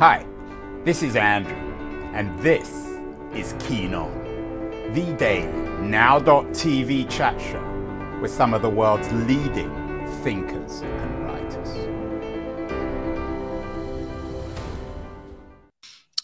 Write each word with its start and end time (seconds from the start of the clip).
Hi, 0.00 0.26
this 0.82 1.04
is 1.04 1.14
Andrew, 1.14 1.54
and 2.14 2.36
this 2.40 2.68
is 3.32 3.54
Keen 3.60 3.94
On, 3.94 4.12
the 4.92 5.14
daily 5.16 5.46
now.tv 5.82 7.08
chat 7.08 7.40
show 7.40 8.18
with 8.20 8.32
some 8.32 8.54
of 8.54 8.62
the 8.62 8.68
world's 8.68 9.08
leading 9.12 9.70
thinkers 10.24 10.80
and 10.80 11.24
writers. 11.24 11.68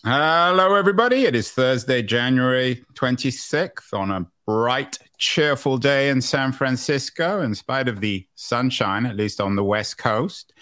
Hello, 0.02 0.74
everybody. 0.74 1.26
It 1.26 1.36
is 1.36 1.52
Thursday, 1.52 2.02
January 2.02 2.84
26th 2.94 3.94
on 3.94 4.10
a 4.10 4.26
bright, 4.48 4.98
cheerful 5.16 5.78
day 5.78 6.08
in 6.08 6.20
San 6.20 6.50
Francisco, 6.50 7.40
in 7.40 7.54
spite 7.54 7.86
of 7.86 8.00
the 8.00 8.26
sunshine, 8.34 9.06
at 9.06 9.14
least 9.14 9.40
on 9.40 9.54
the 9.54 9.62
West 9.62 9.96
Coast 9.96 10.52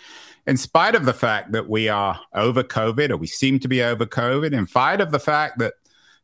in 0.48 0.56
spite 0.56 0.94
of 0.94 1.04
the 1.04 1.12
fact 1.12 1.52
that 1.52 1.68
we 1.68 1.90
are 1.90 2.18
over 2.32 2.64
COVID, 2.64 3.10
or 3.10 3.18
we 3.18 3.26
seem 3.26 3.58
to 3.58 3.68
be 3.68 3.82
over 3.82 4.06
COVID, 4.06 4.54
in 4.54 4.66
spite 4.66 5.02
of 5.02 5.12
the 5.12 5.20
fact 5.20 5.58
that 5.58 5.74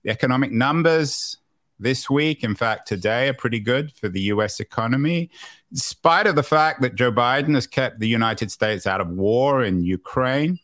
the 0.02 0.10
economic 0.10 0.50
numbers 0.50 1.36
this 1.78 2.08
week, 2.08 2.42
in 2.42 2.54
fact, 2.54 2.88
today, 2.88 3.28
are 3.28 3.34
pretty 3.34 3.60
good 3.60 3.92
for 3.92 4.08
the 4.08 4.22
US 4.22 4.60
economy, 4.60 5.28
in 5.70 5.76
spite 5.76 6.26
of 6.26 6.36
the 6.36 6.42
fact 6.42 6.80
that 6.80 6.94
Joe 6.94 7.12
Biden 7.12 7.54
has 7.54 7.66
kept 7.66 8.00
the 8.00 8.08
United 8.08 8.50
States 8.50 8.86
out 8.86 9.02
of 9.02 9.10
war 9.10 9.62
in 9.62 9.82
Ukraine. 9.82 10.58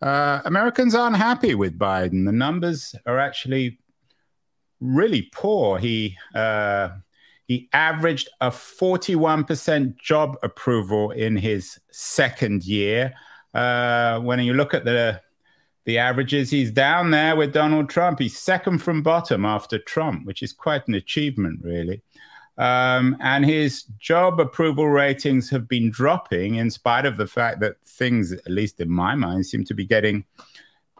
Uh, 0.00 0.40
Americans 0.46 0.94
aren't 0.94 1.16
happy 1.16 1.54
with 1.54 1.78
Biden. 1.78 2.24
The 2.24 2.32
numbers 2.32 2.94
are 3.04 3.18
actually 3.18 3.78
really 4.80 5.28
poor. 5.34 5.78
He 5.78 6.16
uh, 6.34 6.88
he 7.48 7.66
averaged 7.72 8.28
a 8.42 8.50
41% 8.50 9.96
job 9.96 10.36
approval 10.42 11.10
in 11.12 11.34
his 11.34 11.80
second 11.90 12.64
year. 12.64 13.14
Uh, 13.54 14.20
when 14.20 14.38
you 14.40 14.52
look 14.52 14.74
at 14.74 14.84
the 14.84 15.20
the 15.86 15.96
averages, 15.96 16.50
he's 16.50 16.70
down 16.70 17.10
there 17.10 17.34
with 17.34 17.54
Donald 17.54 17.88
Trump. 17.88 18.18
He's 18.18 18.38
second 18.38 18.80
from 18.80 19.02
bottom 19.02 19.46
after 19.46 19.78
Trump, 19.78 20.26
which 20.26 20.42
is 20.42 20.52
quite 20.52 20.86
an 20.86 20.92
achievement, 20.92 21.60
really. 21.62 22.02
Um, 22.58 23.16
and 23.20 23.42
his 23.46 23.84
job 23.98 24.38
approval 24.38 24.90
ratings 24.90 25.48
have 25.48 25.66
been 25.66 25.90
dropping 25.90 26.56
in 26.56 26.70
spite 26.70 27.06
of 27.06 27.16
the 27.16 27.26
fact 27.26 27.60
that 27.60 27.82
things, 27.82 28.32
at 28.32 28.50
least 28.50 28.80
in 28.80 28.90
my 28.90 29.14
mind, 29.14 29.46
seem 29.46 29.64
to 29.64 29.74
be 29.74 29.86
getting 29.86 30.26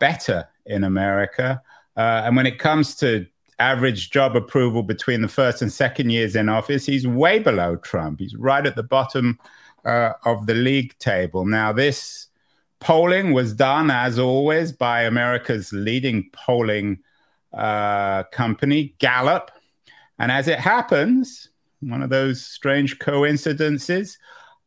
better 0.01 0.49
in 0.65 0.85
America. 0.85 1.61
Uh, 1.95 2.23
and 2.25 2.35
when 2.35 2.47
it 2.47 2.59
comes 2.59 2.95
to 2.97 3.27
average 3.59 4.11
job 4.11 4.37
approval 4.37 4.83
between 4.83 5.23
the 5.23 5.29
first 5.29 5.63
and 5.63 5.73
second 5.73 6.11
years 6.11 6.37
in 6.37 6.49
office, 6.49 6.87
he's 6.87 7.07
way 7.07 7.39
below 7.39 7.77
Trump. 7.77 8.21
He's 8.21 8.37
right 8.37 8.65
at 8.65 8.77
the 8.77 8.83
bottom 8.83 9.39
uh, 9.85 10.13
of 10.25 10.47
the 10.47 10.55
league 10.55 10.97
table. 10.99 11.45
Now, 11.45 11.73
this 11.73 12.29
polling 12.81 13.33
was 13.33 13.53
done, 13.55 13.91
as 13.91 14.19
always, 14.19 14.73
by 14.73 15.03
America's 15.03 15.73
leading 15.73 16.31
polling 16.33 16.99
uh, 17.53 18.25
company, 18.25 18.95
Gallup. 18.99 19.51
And 20.19 20.31
as 20.31 20.49
it 20.49 20.59
happens, 20.59 21.49
one 21.81 22.03
of 22.03 22.11
those 22.11 22.45
strange 22.45 22.99
coincidences, 22.99 24.19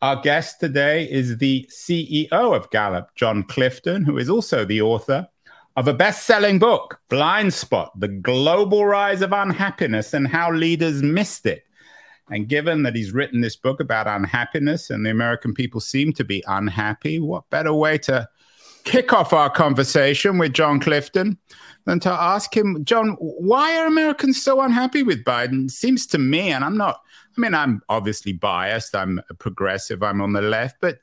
our 0.02 0.20
guest 0.22 0.59
today 0.59 1.09
is 1.09 1.38
the 1.38 1.70
CEO 1.72 2.31
of 2.31 2.70
Gallup, 2.72 3.14
Jon 3.16 3.44
Clifton, 3.44 4.03
who 4.03 4.17
is 4.17 4.30
also 4.30 4.66
the 4.66 4.81
author 4.81 5.28
of 5.75 5.88
a 5.88 5.94
best 5.94 6.25
selling 6.25 6.59
book, 6.59 7.00
Blind 7.09 7.53
Spot 7.53 7.91
The 7.97 8.08
Global 8.08 8.86
Rise 8.86 9.22
of 9.22 9.31
Unhappiness 9.31 10.14
and 10.14 10.27
How 10.27 10.52
Leaders 10.52 11.02
Missed 11.02 11.45
It. 11.45 11.64
And 12.30 12.47
given 12.47 12.83
that 12.83 12.95
he's 12.95 13.11
written 13.11 13.41
this 13.41 13.55
book 13.55 13.80
about 13.80 14.08
unhappiness 14.08 14.89
and 14.89 15.05
the 15.05 15.09
American 15.09 15.53
people 15.53 15.81
seem 15.81 16.14
to 16.14 16.23
be 16.23 16.44
unhappy, 16.47 17.19
what 17.19 17.49
better 17.49 17.73
way 17.73 17.97
to 17.99 18.27
kick 18.83 19.14
off 19.14 19.33
our 19.33 19.49
conversation 19.49 20.38
with 20.38 20.53
Jon 20.53 20.80
Clifton 20.80 21.38
than 21.86 21.99
to 21.99 22.09
ask 22.09 22.55
him, 22.55 22.83
Jon, 22.86 23.17
why 23.19 23.77
are 23.77 23.86
Americans 23.86 24.42
so 24.42 24.61
unhappy 24.61 25.04
with 25.04 25.23
Biden? 25.23 25.70
Seems 25.70 26.08
to 26.08 26.17
me, 26.17 26.52
and 26.52 26.64
I'm 26.64 26.77
not, 26.77 27.02
I 27.37 27.42
mean, 27.42 27.54
I'm 27.54 27.81
obviously 27.89 28.33
biased, 28.33 28.95
I'm 28.95 29.21
a 29.30 29.33
progressive, 29.33 30.02
I'm 30.02 30.21
on 30.21 30.33
the 30.33 30.42
left, 30.42 30.77
but 30.80 30.99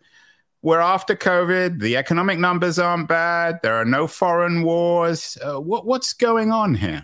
we're 0.62 0.80
after 0.80 1.14
COVID. 1.14 1.80
The 1.80 1.96
economic 1.96 2.38
numbers 2.38 2.78
aren't 2.78 3.08
bad. 3.08 3.60
There 3.62 3.74
are 3.74 3.84
no 3.84 4.06
foreign 4.06 4.62
wars. 4.62 5.38
Uh, 5.42 5.60
what, 5.60 5.86
what's 5.86 6.12
going 6.12 6.50
on 6.50 6.74
here? 6.74 7.02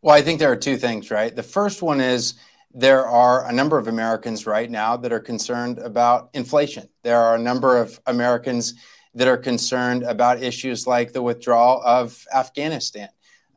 Well, 0.00 0.14
I 0.14 0.22
think 0.22 0.40
there 0.40 0.50
are 0.50 0.56
two 0.56 0.76
things, 0.76 1.10
right? 1.10 1.34
The 1.34 1.42
first 1.42 1.82
one 1.82 2.00
is 2.00 2.34
there 2.74 3.06
are 3.06 3.46
a 3.46 3.52
number 3.52 3.78
of 3.78 3.88
Americans 3.88 4.46
right 4.46 4.70
now 4.70 4.96
that 4.96 5.12
are 5.12 5.20
concerned 5.20 5.78
about 5.78 6.30
inflation. 6.32 6.88
There 7.02 7.20
are 7.20 7.36
a 7.36 7.38
number 7.38 7.76
of 7.76 8.00
Americans 8.06 8.74
that 9.14 9.28
are 9.28 9.36
concerned 9.36 10.02
about 10.02 10.42
issues 10.42 10.86
like 10.86 11.12
the 11.12 11.22
withdrawal 11.22 11.82
of 11.84 12.26
Afghanistan. 12.34 13.10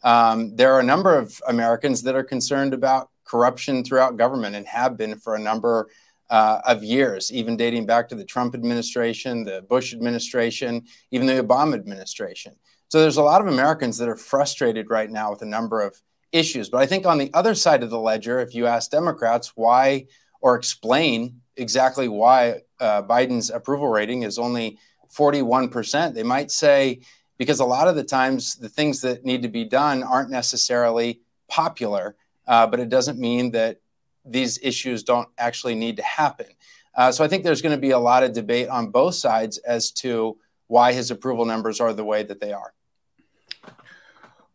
Um, 0.03 0.55
there 0.55 0.73
are 0.73 0.81
a 0.81 0.83
number 0.83 1.17
of 1.17 1.41
Americans 1.47 2.03
that 2.03 2.15
are 2.15 2.23
concerned 2.23 2.73
about 2.73 3.09
corruption 3.23 3.83
throughout 3.83 4.17
government 4.17 4.55
and 4.55 4.67
have 4.67 4.97
been 4.97 5.17
for 5.17 5.35
a 5.35 5.39
number 5.39 5.87
uh, 6.29 6.59
of 6.65 6.83
years, 6.83 7.31
even 7.31 7.55
dating 7.55 7.85
back 7.85 8.09
to 8.09 8.15
the 8.15 8.25
Trump 8.25 8.55
administration, 8.55 9.43
the 9.43 9.61
Bush 9.69 9.93
administration, 9.93 10.83
even 11.11 11.27
the 11.27 11.43
Obama 11.43 11.75
administration. 11.75 12.55
So 12.89 13.01
there's 13.01 13.17
a 13.17 13.23
lot 13.23 13.41
of 13.41 13.47
Americans 13.47 13.97
that 13.97 14.09
are 14.09 14.15
frustrated 14.15 14.89
right 14.89 15.09
now 15.09 15.31
with 15.31 15.41
a 15.41 15.45
number 15.45 15.81
of 15.81 16.01
issues. 16.31 16.69
But 16.69 16.81
I 16.81 16.85
think 16.85 17.05
on 17.05 17.17
the 17.17 17.31
other 17.33 17.55
side 17.55 17.83
of 17.83 17.89
the 17.89 17.99
ledger, 17.99 18.39
if 18.39 18.53
you 18.53 18.67
ask 18.67 18.91
Democrats 18.91 19.53
why 19.55 20.05
or 20.41 20.55
explain 20.55 21.41
exactly 21.57 22.07
why 22.07 22.61
uh, 22.79 23.01
Biden's 23.03 23.49
approval 23.49 23.87
rating 23.87 24.23
is 24.23 24.37
only 24.37 24.77
41%, 25.17 26.13
they 26.13 26.23
might 26.23 26.51
say 26.51 26.99
because 27.37 27.59
a 27.59 27.65
lot 27.65 27.87
of 27.87 27.95
the 27.95 28.03
times 28.03 28.55
the 28.55 28.69
things 28.69 29.01
that 29.01 29.25
need 29.25 29.41
to 29.41 29.49
be 29.49 29.65
done 29.65 30.03
aren't 30.03 30.29
necessarily 30.29 31.21
popular, 31.47 32.15
uh, 32.47 32.67
but 32.67 32.79
it 32.79 32.89
doesn't 32.89 33.19
mean 33.19 33.51
that 33.51 33.77
these 34.25 34.59
issues 34.61 35.03
don't 35.03 35.29
actually 35.37 35.75
need 35.75 35.97
to 35.97 36.03
happen. 36.03 36.47
Uh, 36.95 37.11
so 37.11 37.23
I 37.23 37.27
think 37.27 37.43
there's 37.43 37.61
going 37.61 37.75
to 37.75 37.81
be 37.81 37.91
a 37.91 37.99
lot 37.99 38.23
of 38.23 38.33
debate 38.33 38.69
on 38.69 38.89
both 38.89 39.15
sides 39.15 39.57
as 39.59 39.91
to 39.91 40.37
why 40.67 40.93
his 40.93 41.11
approval 41.11 41.45
numbers 41.45 41.79
are 41.79 41.93
the 41.93 42.05
way 42.05 42.23
that 42.23 42.39
they 42.39 42.53
are. 42.53 42.73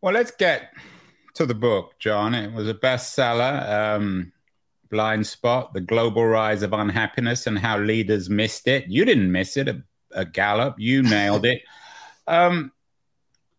Well, 0.01 0.15
let's 0.15 0.31
get 0.31 0.73
to 1.35 1.45
the 1.45 1.55
book, 1.55 1.99
Jon. 1.99 2.35
It 2.35 2.53
was 2.53 2.69
a 2.69 2.75
bestseller. 2.75 3.69
Um, 3.69 4.33
Blind 4.91 5.27
Spot: 5.27 5.73
The 5.73 5.81
Global 5.81 6.27
Rise 6.27 6.63
of 6.63 6.73
Unhappiness 6.73 7.47
and 7.47 7.59
How 7.59 7.79
Leaders 7.79 8.31
Missed 8.31 8.67
It. 8.67 8.87
You 8.89 9.05
didn't 9.05 9.31
miss 9.31 9.57
it. 9.57 9.69
A, 9.69 9.83
a 10.13 10.25
Gallup. 10.25 10.77
You 10.79 11.03
nailed 11.03 11.47
it. 11.47 11.63
Um, 12.27 12.71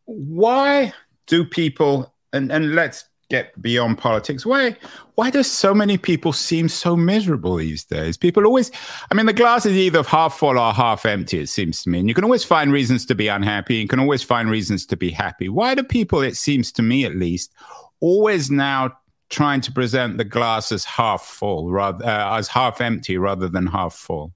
why 0.05 0.93
do 1.27 1.43
people? 1.43 2.13
And 2.31 2.53
and 2.53 2.73
let's 2.73 3.03
get 3.31 3.59
beyond 3.61 3.97
politics. 3.97 4.45
Why 4.45 4.75
why 5.15 5.29
do 5.29 5.41
so 5.41 5.73
many 5.73 5.97
people 5.97 6.33
seem 6.33 6.67
so 6.67 6.95
miserable 6.97 7.55
these 7.55 7.85
days? 7.85 8.17
People 8.17 8.45
always 8.45 8.69
I 9.09 9.15
mean 9.15 9.25
the 9.25 9.33
glass 9.33 9.65
is 9.65 9.77
either 9.77 10.03
half 10.03 10.37
full 10.37 10.59
or 10.59 10.73
half 10.73 11.05
empty, 11.05 11.39
it 11.39 11.47
seems 11.47 11.81
to 11.83 11.89
me. 11.89 11.99
And 11.99 12.09
you 12.09 12.13
can 12.13 12.25
always 12.25 12.43
find 12.43 12.71
reasons 12.73 13.05
to 13.05 13.15
be 13.15 13.29
unhappy. 13.29 13.75
You 13.77 13.87
can 13.87 14.01
always 14.01 14.21
find 14.21 14.49
reasons 14.49 14.85
to 14.87 14.97
be 14.97 15.09
happy. 15.09 15.47
Why 15.47 15.73
do 15.73 15.83
people, 15.83 16.21
it 16.21 16.35
seems 16.35 16.71
to 16.73 16.81
me 16.81 17.05
at 17.05 17.15
least, 17.15 17.53
always 18.01 18.51
now 18.51 18.97
trying 19.29 19.61
to 19.61 19.71
present 19.71 20.17
the 20.17 20.25
glass 20.25 20.73
as 20.73 20.83
half 20.83 21.21
full 21.23 21.71
rather 21.71 22.05
uh, 22.05 22.37
as 22.37 22.49
half 22.49 22.81
empty 22.81 23.17
rather 23.17 23.47
than 23.47 23.65
half 23.65 23.93
full? 23.93 24.33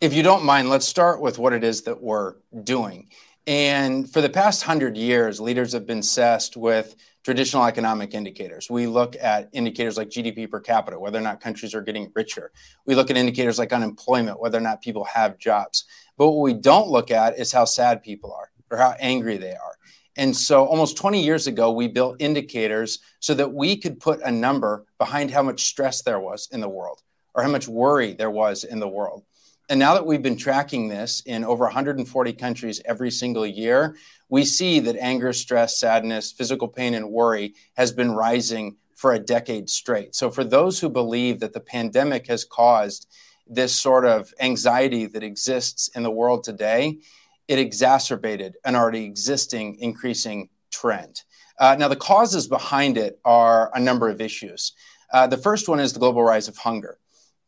If 0.00 0.12
you 0.12 0.22
don't 0.22 0.44
mind, 0.44 0.68
let's 0.68 0.86
start 0.86 1.20
with 1.22 1.38
what 1.38 1.54
it 1.54 1.64
is 1.64 1.82
that 1.82 2.02
we're 2.02 2.34
doing. 2.62 3.08
And 3.48 4.12
for 4.12 4.20
the 4.20 4.28
past 4.28 4.62
hundred 4.62 4.98
years, 4.98 5.40
leaders 5.40 5.72
have 5.72 5.86
been 5.86 6.00
obsessed 6.00 6.54
with 6.54 6.94
traditional 7.24 7.64
economic 7.64 8.12
indicators. 8.12 8.68
We 8.68 8.86
look 8.86 9.16
at 9.18 9.48
indicators 9.54 9.96
like 9.96 10.10
GDP 10.10 10.50
per 10.50 10.60
capita, 10.60 11.00
whether 11.00 11.16
or 11.16 11.22
not 11.22 11.40
countries 11.40 11.74
are 11.74 11.80
getting 11.80 12.12
richer. 12.14 12.52
We 12.84 12.94
look 12.94 13.08
at 13.08 13.16
indicators 13.16 13.58
like 13.58 13.72
unemployment, 13.72 14.38
whether 14.38 14.58
or 14.58 14.60
not 14.60 14.82
people 14.82 15.04
have 15.04 15.38
jobs. 15.38 15.86
But 16.18 16.28
what 16.28 16.42
we 16.42 16.52
don't 16.52 16.88
look 16.88 17.10
at 17.10 17.38
is 17.38 17.50
how 17.50 17.64
sad 17.64 18.02
people 18.02 18.34
are 18.34 18.50
or 18.70 18.76
how 18.76 18.94
angry 19.00 19.38
they 19.38 19.52
are. 19.52 19.78
And 20.14 20.36
so, 20.36 20.66
almost 20.66 20.98
20 20.98 21.24
years 21.24 21.46
ago, 21.46 21.72
we 21.72 21.88
built 21.88 22.16
indicators 22.18 22.98
so 23.18 23.32
that 23.32 23.54
we 23.54 23.78
could 23.78 23.98
put 23.98 24.20
a 24.20 24.30
number 24.30 24.84
behind 24.98 25.30
how 25.30 25.42
much 25.42 25.64
stress 25.64 26.02
there 26.02 26.20
was 26.20 26.50
in 26.52 26.60
the 26.60 26.68
world 26.68 27.00
or 27.32 27.42
how 27.42 27.48
much 27.48 27.66
worry 27.66 28.12
there 28.12 28.30
was 28.30 28.64
in 28.64 28.78
the 28.78 28.88
world. 28.88 29.24
And 29.70 29.78
now 29.78 29.92
that 29.94 30.06
we've 30.06 30.22
been 30.22 30.36
tracking 30.36 30.88
this 30.88 31.20
in 31.26 31.44
over 31.44 31.64
140 31.64 32.32
countries 32.32 32.80
every 32.86 33.10
single 33.10 33.46
year, 33.46 33.96
we 34.30 34.44
see 34.44 34.80
that 34.80 34.96
anger, 34.96 35.32
stress, 35.34 35.78
sadness, 35.78 36.32
physical 36.32 36.68
pain, 36.68 36.94
and 36.94 37.10
worry 37.10 37.54
has 37.76 37.92
been 37.92 38.12
rising 38.12 38.76
for 38.94 39.12
a 39.12 39.18
decade 39.18 39.68
straight. 39.68 40.14
So, 40.14 40.30
for 40.30 40.42
those 40.42 40.80
who 40.80 40.88
believe 40.88 41.40
that 41.40 41.52
the 41.52 41.60
pandemic 41.60 42.26
has 42.28 42.44
caused 42.44 43.08
this 43.46 43.74
sort 43.74 44.06
of 44.06 44.32
anxiety 44.40 45.06
that 45.06 45.22
exists 45.22 45.88
in 45.94 46.02
the 46.02 46.10
world 46.10 46.44
today, 46.44 46.98
it 47.46 47.58
exacerbated 47.58 48.56
an 48.64 48.74
already 48.74 49.04
existing 49.04 49.76
increasing 49.80 50.48
trend. 50.70 51.22
Uh, 51.58 51.76
now, 51.78 51.88
the 51.88 51.96
causes 51.96 52.48
behind 52.48 52.96
it 52.96 53.20
are 53.24 53.70
a 53.74 53.80
number 53.80 54.08
of 54.08 54.20
issues. 54.20 54.72
Uh, 55.12 55.26
the 55.26 55.36
first 55.36 55.68
one 55.68 55.80
is 55.80 55.92
the 55.92 56.00
global 56.00 56.22
rise 56.22 56.48
of 56.48 56.56
hunger. 56.56 56.98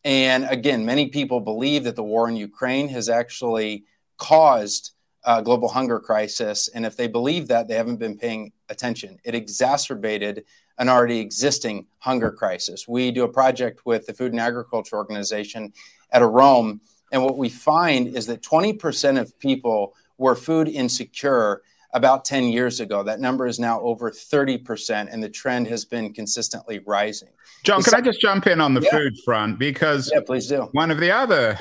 And 0.05 0.47
again, 0.49 0.85
many 0.85 1.09
people 1.09 1.41
believe 1.41 1.85
that 1.85 1.97
the 1.97 2.03
war 2.03 2.29
in 2.29 2.37
Ukraine 2.37 2.89
has 2.89 3.09
actually 3.09 3.85
caused 4.17 4.93
a 5.25 5.43
global 5.43 5.69
hunger 5.69 6.01
crisis. 6.01 6.69
And 6.69 6.87
if 6.87 6.97
they 6.97 7.07
believe 7.07 7.49
that, 7.49 7.69
they 7.69 7.75
haven't 7.75 7.99
been 7.99 8.17
paying 8.17 8.53
attention. 8.69 9.19
It 9.25 9.35
exacerbated 9.35 10.45
an 10.79 10.89
already 10.89 11.19
existing 11.19 11.87
hunger 11.99 12.31
crisis. 12.31 12.89
We 12.89 13.11
do 13.11 13.25
a 13.25 13.29
project 13.29 13.85
with 13.85 14.07
the 14.07 14.15
Food 14.15 14.33
and 14.33 14.41
Agriculture 14.41 14.97
Organization 14.97 15.75
at 16.11 16.23
Rome, 16.23 16.81
and 17.13 17.23
what 17.23 17.37
we 17.37 17.49
find 17.49 18.17
is 18.17 18.27
that 18.27 18.43
20% 18.43 19.21
of 19.21 19.39
people 19.39 19.95
were 20.17 20.35
food 20.35 20.69
insecure 20.69 21.63
about 21.93 22.25
10 22.25 22.45
years 22.45 22.81
ago. 22.81 23.03
That 23.03 23.21
number 23.21 23.47
is 23.47 23.59
now 23.59 23.81
over 23.81 24.11
30%, 24.11 25.09
and 25.11 25.23
the 25.23 25.29
trend 25.29 25.67
has 25.69 25.85
been 25.85 26.13
consistently 26.13 26.81
rising. 26.87 27.31
Jon, 27.63 27.83
can 27.83 27.95
I 27.95 28.01
just 28.01 28.21
jump 28.21 28.47
in 28.47 28.61
on 28.61 28.75
the 28.75 28.81
yeah. 28.81 28.91
food 28.91 29.19
front? 29.25 29.59
Because 29.59 30.11
yeah, 30.13 30.21
please 30.25 30.47
do. 30.47 30.69
One 30.73 30.91
of 30.91 30.99
the 30.99 31.11
other 31.11 31.59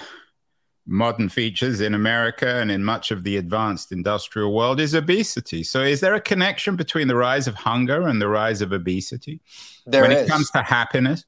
modern 0.86 1.30
features 1.30 1.82
in 1.82 1.94
America 1.94 2.48
and 2.48 2.72
in 2.72 2.84
much 2.84 3.12
of 3.12 3.24
the 3.24 3.38
advanced 3.38 3.92
industrial 3.92 4.54
world 4.54 4.80
is 4.80 4.96
obesity. 4.96 5.64
So, 5.64 5.82
is 5.82 6.00
there 6.00 6.16
a 6.16 6.22
connection 6.22 6.76
between 6.76 7.08
the 7.08 7.16
rise 7.16 7.48
of 7.48 7.56
hunger 7.56 8.08
and 8.08 8.22
the 8.22 8.28
rise 8.28 8.62
of 8.62 8.72
obesity 8.72 9.42
there 9.86 10.04
when 10.04 10.12
is. 10.12 10.28
it 10.28 10.30
comes 10.30 10.50
to 10.52 10.62
happiness? 10.62 11.26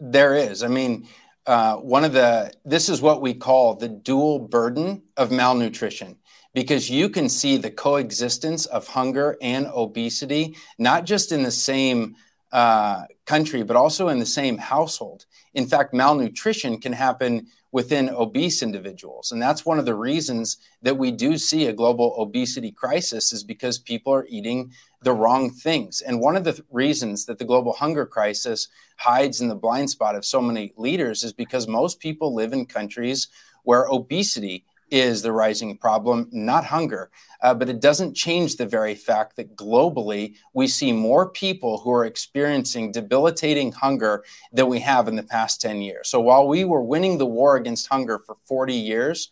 There 0.00 0.34
is. 0.34 0.62
I 0.62 0.68
mean, 0.68 1.06
uh, 1.46 1.76
one 1.76 2.04
of 2.04 2.12
the 2.12 2.52
this 2.64 2.88
is 2.88 3.00
what 3.00 3.22
we 3.22 3.34
call 3.34 3.74
the 3.74 3.88
dual 3.88 4.38
burden 4.38 5.02
of 5.16 5.30
malnutrition 5.30 6.16
because 6.58 6.90
you 6.90 7.08
can 7.08 7.28
see 7.28 7.56
the 7.56 7.70
coexistence 7.70 8.66
of 8.66 8.88
hunger 8.88 9.36
and 9.40 9.68
obesity 9.68 10.56
not 10.76 11.04
just 11.04 11.30
in 11.30 11.44
the 11.44 11.52
same 11.52 12.16
uh, 12.50 13.04
country 13.26 13.62
but 13.62 13.76
also 13.76 14.08
in 14.08 14.18
the 14.18 14.26
same 14.40 14.58
household 14.58 15.26
in 15.54 15.68
fact 15.68 15.94
malnutrition 15.94 16.80
can 16.80 16.92
happen 16.92 17.46
within 17.70 18.08
obese 18.08 18.62
individuals. 18.62 19.30
And 19.30 19.42
that's 19.42 19.66
one 19.66 19.78
of 19.78 19.84
the 19.84 19.94
reasons 19.94 20.56
that 20.82 20.96
we 20.96 21.10
do 21.10 21.36
see 21.36 21.66
a 21.66 21.72
global 21.72 22.14
obesity 22.18 22.72
crisis 22.72 23.32
is 23.32 23.44
because 23.44 23.78
people 23.78 24.12
are 24.14 24.26
eating 24.28 24.72
the 25.02 25.12
wrong 25.12 25.50
things. 25.50 26.00
And 26.00 26.20
one 26.20 26.36
of 26.36 26.44
the 26.44 26.54
th- 26.54 26.64
reasons 26.70 27.26
that 27.26 27.38
the 27.38 27.44
global 27.44 27.74
hunger 27.74 28.06
crisis 28.06 28.68
hides 28.96 29.40
in 29.40 29.48
the 29.48 29.54
blind 29.54 29.90
spot 29.90 30.14
of 30.14 30.24
so 30.24 30.40
many 30.40 30.72
leaders 30.76 31.22
is 31.22 31.32
because 31.32 31.68
most 31.68 32.00
people 32.00 32.34
live 32.34 32.52
in 32.52 32.64
countries 32.64 33.28
where 33.64 33.86
obesity 33.90 34.64
is 34.90 35.22
the 35.22 35.32
rising 35.32 35.76
problem, 35.76 36.28
not 36.32 36.64
hunger. 36.64 37.10
Uh, 37.40 37.54
but 37.54 37.68
it 37.68 37.80
doesn't 37.80 38.14
change 38.14 38.56
the 38.56 38.66
very 38.66 38.94
fact 38.94 39.36
that 39.36 39.56
globally 39.56 40.34
we 40.54 40.66
see 40.66 40.92
more 40.92 41.30
people 41.30 41.78
who 41.78 41.92
are 41.92 42.04
experiencing 42.04 42.90
debilitating 42.90 43.70
hunger 43.72 44.24
than 44.52 44.66
we 44.66 44.80
have 44.80 45.06
in 45.08 45.16
the 45.16 45.22
past 45.22 45.60
10 45.60 45.80
years. 45.80 46.08
So 46.08 46.20
while 46.20 46.48
we 46.48 46.64
were 46.64 46.82
winning 46.82 47.18
the 47.18 47.26
war 47.26 47.56
against 47.56 47.86
hunger 47.86 48.18
for 48.18 48.36
40 48.46 48.74
years, 48.74 49.30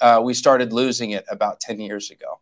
uh, 0.00 0.20
we 0.22 0.34
started 0.34 0.72
losing 0.72 1.10
it 1.10 1.24
about 1.30 1.60
10 1.60 1.80
years 1.80 2.10
ago. 2.10 2.40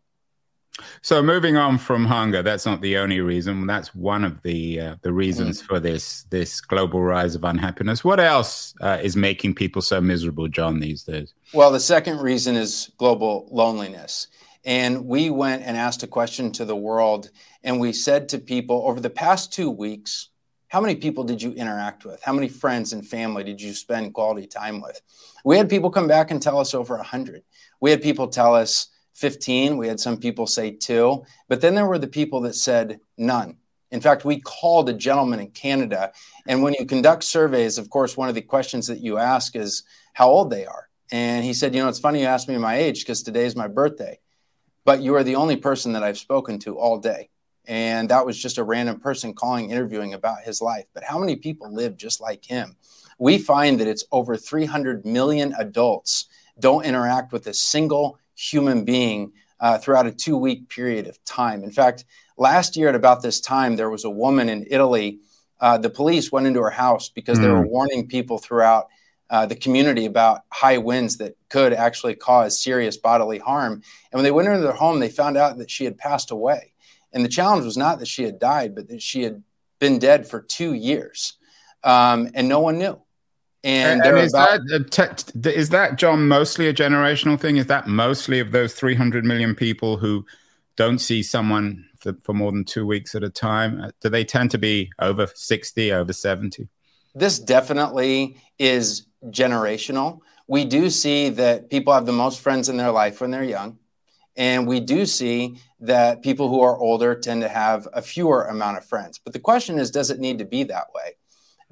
So 1.03 1.23
moving 1.23 1.57
on 1.57 1.79
from 1.79 2.05
hunger, 2.05 2.43
that's 2.43 2.67
not 2.67 2.81
the 2.81 2.97
only 2.99 3.21
reason. 3.21 3.67
That's 3.67 3.95
one 3.95 4.25
of 4.25 4.43
the 4.43 4.81
uh, 4.81 4.97
the 5.03 5.13
reasons 5.13 5.63
mm. 5.63 5.67
for 5.67 5.81
this 5.81 6.25
this 6.31 6.61
global 6.61 7.03
rise 7.03 7.35
of 7.35 7.45
unhappiness. 7.45 8.05
What 8.05 8.21
else 8.21 8.75
uh, 8.81 8.99
is 9.03 9.17
making 9.17 9.55
people 9.55 9.83
so 9.83 10.01
miserable, 10.01 10.49
Jon, 10.49 10.81
these 10.81 11.03
days? 11.05 11.35
Well, 11.53 11.71
the 11.71 11.81
second 11.81 12.19
reason 12.19 12.57
is 12.57 12.91
global 12.99 13.49
loneliness. 13.51 14.29
And 14.65 15.07
we 15.07 15.29
went 15.31 15.65
and 15.65 15.77
asked 15.77 16.05
a 16.05 16.07
question 16.07 16.53
to 16.53 16.65
the 16.65 16.77
world, 16.77 17.31
and 17.65 17.81
we 17.81 17.93
said 17.93 18.29
to 18.29 18.39
people 18.39 18.85
over 18.87 19.01
the 19.01 19.11
past 19.11 19.53
two 19.53 19.71
weeks, 19.71 20.29
how 20.69 20.81
many 20.81 20.95
people 20.95 21.25
did 21.25 21.43
you 21.43 21.53
interact 21.53 22.05
with? 22.05 22.23
How 22.23 22.33
many 22.33 22.49
friends 22.49 22.93
and 22.93 23.07
family 23.07 23.45
did 23.45 23.61
you 23.61 23.75
spend 23.75 24.15
quality 24.15 24.47
time 24.47 24.81
with? 24.81 25.03
We 25.45 25.59
had 25.59 25.69
people 25.69 25.91
come 25.91 26.09
back 26.09 26.31
and 26.31 26.41
tell 26.41 26.59
us 26.59 26.75
over 26.75 26.97
100. 26.97 27.43
We 27.81 27.91
had 27.91 28.01
people 28.01 28.29
tell 28.29 28.55
us 28.55 28.87
15. 29.15 29.77
We 29.77 29.89
had 29.89 30.01
some 30.01 30.17
people 30.17 30.47
say 30.47 30.71
two, 30.71 31.25
but 31.49 31.61
then 31.61 31.75
there 31.75 31.87
were 31.87 31.99
the 31.99 32.07
people 32.07 32.41
that 32.43 32.55
said 32.55 33.01
none. 33.17 33.59
In 33.91 34.01
fact, 34.01 34.25
we 34.25 34.41
called 34.41 34.89
a 34.89 34.95
gentleman 34.95 35.41
in 35.41 35.51
Canada. 35.51 36.13
And 36.47 36.63
when 36.63 36.75
you 36.79 36.87
conduct 36.87 37.25
surveys, 37.25 37.77
of 37.77 37.91
course, 37.91 38.17
one 38.17 38.31
of 38.31 38.35
the 38.35 38.41
questions 38.41 38.87
that 38.87 39.01
you 39.01 39.19
ask 39.19 39.55
is 39.55 39.83
how 40.15 40.29
old 40.29 40.51
they 40.51 40.65
are. 40.65 40.89
And 41.11 41.45
he 41.45 41.53
said, 41.53 41.75
You 41.75 41.83
know, 41.83 41.89
it's 41.89 42.01
funny 42.01 42.21
you 42.21 42.27
asked 42.27 42.49
me 42.49 42.57
my 42.57 42.77
age 42.77 43.01
because 43.01 43.23
today 43.23 43.45
is 43.45 43.55
my 43.55 43.69
birthday, 43.69 44.19
but 44.87 45.03
you 45.03 45.15
are 45.15 45.23
the 45.23 45.37
only 45.37 45.57
person 45.57 45.93
that 45.93 46.03
I've 46.03 46.19
spoken 46.19 46.59
to 46.61 46.79
all 46.79 46.99
day. 46.99 47.29
And 47.67 48.09
that 48.09 48.25
was 48.25 48.41
just 48.41 48.59
a 48.59 48.65
random 48.65 48.99
person 48.99 49.35
calling, 49.35 49.71
interviewing 49.71 50.15
about 50.15 50.43
his 50.43 50.61
life. 50.63 50.87
But 50.95 51.05
how 51.05 51.19
many 51.19 51.37
people 51.37 51.73
live 51.73 51.97
just 51.97 52.21
like 52.21 52.45
him? 52.45 52.77
We 53.19 53.39
find 53.39 53.79
that 53.79 53.87
it's 53.87 54.05
over 54.11 54.37
300 54.37 55.05
million 55.05 55.55
adults 55.59 56.27
don't 56.59 56.85
interact 56.85 57.33
with 57.33 57.47
a 57.47 57.55
single 57.55 58.19
human 58.43 58.85
being 58.85 59.33
uh, 59.61 59.79
throughout 59.79 60.07
a 60.07 60.13
two 60.13 60.37
week 60.37 60.69
period 60.69 61.07
of 61.07 61.23
time. 61.25 61.63
In 61.63 61.71
fact, 61.71 62.05
last 62.37 62.77
year 62.77 62.89
at 62.89 62.95
about 62.95 63.23
this 63.23 63.41
time, 63.41 63.77
there 63.77 63.91
was 63.91 64.05
a 64.05 64.11
woman 64.11 64.49
in 64.49 64.67
Italy. 64.69 65.21
Uh, 65.61 65.79
the 65.79 65.91
police 65.91 66.33
went 66.33 66.47
into 66.47 66.61
her 66.61 66.71
house 66.71 67.09
because 67.09 67.39
mm. 67.39 67.43
they 67.43 67.49
were 67.49 67.63
hmm. 67.63 67.71
warning 67.71 68.09
people 68.09 68.39
throughout 68.39 68.89
uh, 69.31 69.47
the 69.47 69.55
community 69.55 70.05
about 70.05 70.41
high 70.51 70.79
winds 70.79 71.19
that 71.19 71.37
could 71.49 71.73
actually 71.73 72.15
cause 72.15 72.61
serious 72.61 72.97
bodily 72.97 73.39
harm. 73.39 73.75
And 73.75 74.19
when 74.19 74.25
they 74.25 74.33
went 74.33 74.49
into 74.49 74.61
their 74.61 74.73
home, 74.73 74.99
they 74.99 75.09
found 75.09 75.37
out 75.37 75.57
that 75.59 75.71
she 75.71 75.85
had 75.85 75.97
passed 75.97 76.33
away. 76.33 76.73
And 77.13 77.25
the 77.25 77.29
challenge 77.29 77.65
was 77.65 77.77
not 77.77 78.01
that 78.01 78.09
she 78.09 78.25
had 78.25 78.39
died, 78.39 78.75
but 78.75 78.89
that 78.89 79.01
she 79.01 79.23
had 79.23 79.43
been 79.79 79.99
dead 79.99 80.29
for 80.29 80.43
two 80.43 80.75
years. 80.75 81.35
Um, 81.85 82.31
and 82.35 82.49
no 82.49 82.61
one 82.61 82.79
knew. 82.79 83.01
And, 83.65 84.05
and 84.05 84.19
is, 84.19 84.35
about- 84.35 84.61
that, 84.67 85.25
te- 85.35 85.51
is 85.51 85.69
that 85.71 85.97
Jon 85.97 86.27
mostly 86.27 86.69
a 86.69 86.75
generational 86.75 87.39
thing? 87.39 87.57
Is 87.57 87.67
that 87.67 87.87
mostly 87.87 88.41
of 88.41 88.51
those 88.51 88.75
300 88.75 89.25
million 89.25 89.55
people 89.55 89.97
who 89.97 90.27
don't 90.77 90.99
see 90.99 91.23
someone 91.23 91.87
for, 91.99 92.15
for 92.25 92.33
more 92.35 92.51
than 92.51 92.65
two 92.65 92.87
weeks 92.87 93.15
at 93.15 93.23
a 93.23 93.31
time? 93.31 93.81
Uh, 93.81 93.91
do 94.01 94.09
they 94.09 94.25
tend 94.25 94.51
to 94.53 94.59
be 94.59 94.91
over 94.99 95.29
60, 95.33 95.93
over 95.93 96.13
70? 96.13 96.69
This 97.15 97.39
definitely 97.39 98.37
is 98.59 99.07
generational. 99.27 100.21
We 100.49 100.65
do 100.65 100.91
see 100.91 101.29
that 101.31 101.71
people 101.71 101.93
have 101.93 102.07
the 102.07 102.13
most 102.13 102.41
friends 102.41 102.69
in 102.69 102.77
their 102.77 102.91
life 102.91 103.21
when 103.21 103.31
they're 103.31 103.45
young. 103.45 103.79
And 104.37 104.67
we 104.67 104.81
do 104.81 105.05
see 105.05 105.59
that 105.81 106.23
people 106.23 106.49
who 106.49 106.63
are 106.63 106.77
older 106.77 107.15
tend 107.15 107.43
to 107.43 107.49
have 107.49 107.87
a 107.93 108.01
fewer 108.01 108.45
amount 108.45 108.79
of 108.79 108.85
friends. 108.85 109.21
But 109.23 109.35
the 109.35 109.39
question 109.39 109.79
is, 109.79 109.91
does 109.91 110.11
it 110.11 110.21
need 110.21 110.39
to 110.39 110.47
be 110.47 110.65
that 110.65 110.87
way? 110.95 111.17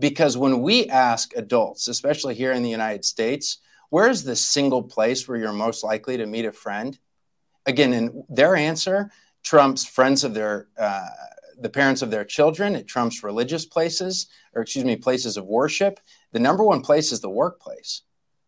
Because 0.01 0.37
when 0.37 0.63
we 0.63 0.87
ask 0.87 1.37
adults, 1.37 1.87
especially 1.87 2.35
here 2.35 2.53
in 2.53 2.63
the 2.63 2.71
United 2.71 3.05
States, 3.05 3.59
where's 3.91 4.25
the 4.25 4.35
single 4.35 4.83
place 4.83 5.29
where 5.29 5.39
you're 5.39 5.53
most 5.53 5.85
likely 5.85 6.17
to 6.17 6.27
meet 6.27 6.47
a 6.47 6.53
friend? 6.53 6.99
Again, 7.67 7.93
in 7.93 8.25
their 8.29 8.57
answer 8.57 9.11
trumps 9.43 9.85
friends 9.85 10.25
of 10.25 10.33
their, 10.33 10.69
uh, 10.79 11.09
the 11.61 11.69
parents 11.69 12.01
of 12.01 12.11
their 12.11 12.25
children. 12.25 12.75
It 12.75 12.89
trumps 12.89 13.23
religious 13.23 13.67
places, 13.67 14.29
or 14.55 14.63
excuse 14.63 14.87
me, 14.87 14.97
places 14.97 15.37
of 15.37 15.45
worship. 15.45 16.01
The 16.33 16.41
number 16.41 16.65
one 16.65 16.81
place 16.81 17.13
is 17.13 17.21
the 17.21 17.29
workplace. 17.29 18.03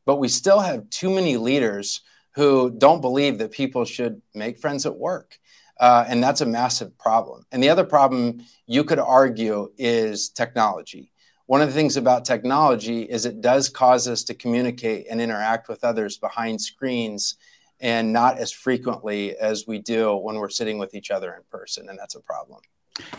But 0.07 0.17
we 0.17 0.29
still 0.29 0.61
have 0.61 0.88
too 0.88 1.11
many 1.11 1.37
leaders 1.37 2.00
who 2.35 2.71
don't 2.71 3.03
believe 3.03 3.37
that 3.38 3.53
people 3.53 3.85
should 3.85 4.23
make 4.35 4.59
friends 4.59 4.87
at 4.87 4.97
work. 4.97 5.38
Uh, 5.79 6.05
and 6.09 6.23
that's 6.23 6.41
a 6.41 6.47
massive 6.47 6.97
problem. 6.97 7.45
And 7.53 7.62
the 7.62 7.69
other 7.69 7.85
problem 7.85 8.43
you 8.67 8.85
could 8.85 8.99
argue 8.99 9.71
is 9.77 10.31
technology 10.31 11.12
one 11.47 11.61
of 11.61 11.69
the 11.69 11.75
things 11.75 11.97
about 11.97 12.25
technology 12.25 13.03
is 13.03 13.27
it 13.27 13.41
does 13.41 13.69
cause 13.69 14.09
us 14.09 14.23
to 14.25 14.35
communicate 14.35 15.07
and 15.11 15.21
interact 15.21 15.69
with 15.69 15.85
others 15.85 16.17
behind 16.17 16.61
screens 16.61 17.37
and 17.81 18.13
not 18.13 18.39
as 18.39 18.53
frequently 18.53 19.37
as 19.37 19.67
we 19.67 19.79
do 19.81 20.17
when 20.17 20.37
we're 20.37 20.49
sitting 20.49 20.79
with 20.79 20.95
each 20.95 21.11
other 21.11 21.35
in 21.35 21.43
person. 21.51 21.89
And 21.89 21.99
that's 21.99 22.15
a 22.15 22.21
problem. 22.21 22.61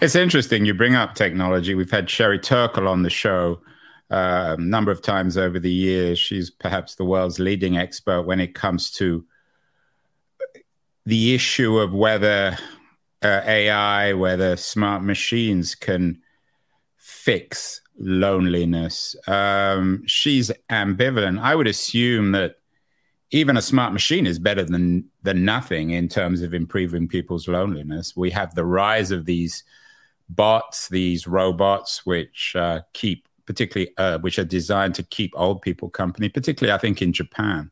It's 0.01 0.15
interesting 0.15 0.65
you 0.65 0.73
bring 0.73 0.95
up 0.95 1.15
technology. 1.15 1.75
We've 1.75 1.91
had 1.91 2.09
Sherry 2.09 2.39
Turkle 2.39 2.87
on 2.87 3.03
the 3.03 3.09
show 3.09 3.59
uh, 4.09 4.55
a 4.57 4.61
number 4.61 4.91
of 4.91 5.01
times 5.01 5.37
over 5.37 5.59
the 5.59 5.71
years. 5.71 6.17
She's 6.17 6.49
perhaps 6.49 6.95
the 6.95 7.05
world's 7.05 7.39
leading 7.39 7.77
expert 7.77 8.23
when 8.23 8.39
it 8.39 8.55
comes 8.55 8.91
to 8.91 9.25
the 11.05 11.35
issue 11.35 11.79
of 11.79 11.93
whether 11.93 12.57
uh, 13.21 13.41
AI, 13.45 14.13
whether 14.13 14.55
smart 14.55 15.03
machines 15.03 15.75
can 15.75 16.21
fix 17.23 17.81
loneliness. 17.97 19.15
Um, 19.27 20.03
she's 20.05 20.51
ambivalent. 20.69 21.39
I 21.39 21.55
would 21.55 21.67
assume 21.67 22.33
that 22.33 22.55
even 23.31 23.55
a 23.55 23.61
smart 23.61 23.93
machine 23.93 24.27
is 24.27 24.39
better 24.39 24.63
than 24.63 25.05
than 25.23 25.45
nothing 25.45 25.91
in 25.91 26.07
terms 26.09 26.41
of 26.41 26.53
improving 26.53 27.07
people's 27.07 27.47
loneliness. 27.47 28.15
We 28.15 28.29
have 28.31 28.53
the 28.55 28.65
rise 28.65 29.11
of 29.11 29.25
these 29.25 29.63
bots, 30.29 30.89
these 30.89 31.25
robots, 31.25 32.05
which 32.05 32.55
uh, 32.55 32.81
keep 32.93 33.27
particularly 33.45 33.91
uh, 33.97 34.19
which 34.19 34.37
are 34.37 34.45
designed 34.45 34.95
to 34.95 35.03
keep 35.03 35.31
old 35.35 35.61
people 35.61 35.89
company. 35.89 36.29
Particularly, 36.29 36.73
I 36.73 36.77
think 36.77 37.01
in 37.01 37.13
Japan. 37.13 37.71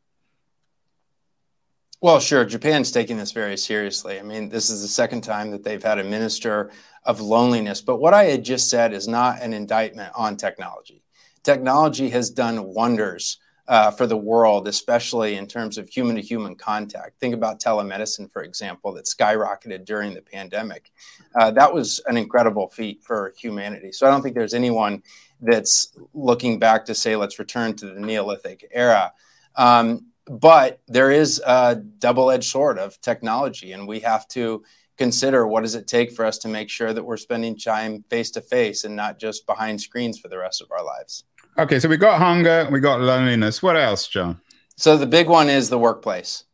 Well, 2.03 2.19
sure. 2.19 2.45
Japan's 2.45 2.91
taking 2.91 3.17
this 3.17 3.31
very 3.31 3.55
seriously. 3.55 4.19
I 4.19 4.23
mean, 4.23 4.49
this 4.49 4.71
is 4.71 4.81
the 4.81 4.87
second 4.87 5.21
time 5.21 5.51
that 5.51 5.63
they've 5.63 5.83
had 5.83 5.99
a 5.99 6.03
minister 6.03 6.71
of 7.05 7.21
loneliness. 7.21 7.79
But 7.79 7.97
what 7.97 8.15
I 8.15 8.23
had 8.23 8.43
just 8.43 8.71
said 8.71 8.91
is 8.91 9.07
not 9.07 9.39
an 9.39 9.53
indictment 9.53 10.11
on 10.15 10.35
technology. 10.35 11.03
Technology 11.43 12.09
has 12.09 12.31
done 12.31 12.73
wonders 12.73 13.37
uh, 13.67 13.91
for 13.91 14.07
the 14.07 14.17
world, 14.17 14.67
especially 14.67 15.35
in 15.35 15.45
terms 15.45 15.77
of 15.77 15.89
human 15.89 16.15
to 16.15 16.23
human 16.23 16.55
contact. 16.55 17.19
Think 17.19 17.35
about 17.35 17.59
telemedicine, 17.59 18.31
for 18.31 18.41
example, 18.41 18.91
that 18.93 19.05
skyrocketed 19.05 19.85
during 19.85 20.15
the 20.15 20.23
pandemic. 20.23 20.91
Uh, 21.39 21.51
that 21.51 21.71
was 21.71 22.01
an 22.07 22.17
incredible 22.17 22.67
feat 22.69 23.03
for 23.03 23.31
humanity. 23.37 23.91
So 23.91 24.07
I 24.07 24.09
don't 24.09 24.23
think 24.23 24.33
there's 24.33 24.55
anyone 24.55 25.03
that's 25.39 25.95
looking 26.15 26.57
back 26.57 26.83
to 26.85 26.95
say, 26.95 27.15
let's 27.15 27.37
return 27.37 27.75
to 27.75 27.85
the 27.85 27.99
Neolithic 27.99 28.67
era. 28.71 29.13
Um, 29.55 30.10
but 30.31 30.79
there 30.87 31.11
is 31.11 31.41
a 31.45 31.75
double 31.75 32.31
edged 32.31 32.49
sword 32.49 32.79
of 32.79 32.99
technology, 33.01 33.73
and 33.73 33.85
we 33.85 33.99
have 33.99 34.27
to 34.29 34.63
consider 34.97 35.45
what 35.45 35.63
does 35.63 35.75
it 35.75 35.87
take 35.87 36.11
for 36.11 36.23
us 36.23 36.37
to 36.37 36.47
make 36.47 36.69
sure 36.69 36.93
that 36.93 37.03
we're 37.03 37.17
spending 37.17 37.57
time 37.57 38.05
face 38.09 38.31
to 38.31 38.39
face 38.39 38.85
and 38.85 38.95
not 38.95 39.19
just 39.19 39.45
behind 39.45 39.81
screens 39.81 40.17
for 40.17 40.29
the 40.29 40.37
rest 40.37 40.61
of 40.61 40.71
our 40.71 40.85
lives. 40.85 41.25
Okay, 41.57 41.79
so 41.79 41.89
we 41.89 41.97
got 41.97 42.17
hunger, 42.17 42.69
we 42.71 42.79
got 42.79 43.01
loneliness. 43.01 43.61
What 43.61 43.75
else, 43.75 44.07
John? 44.07 44.39
So 44.77 44.95
the 44.95 45.05
big 45.05 45.27
one 45.27 45.49
is 45.49 45.69
the 45.69 45.77
workplace. 45.77 46.45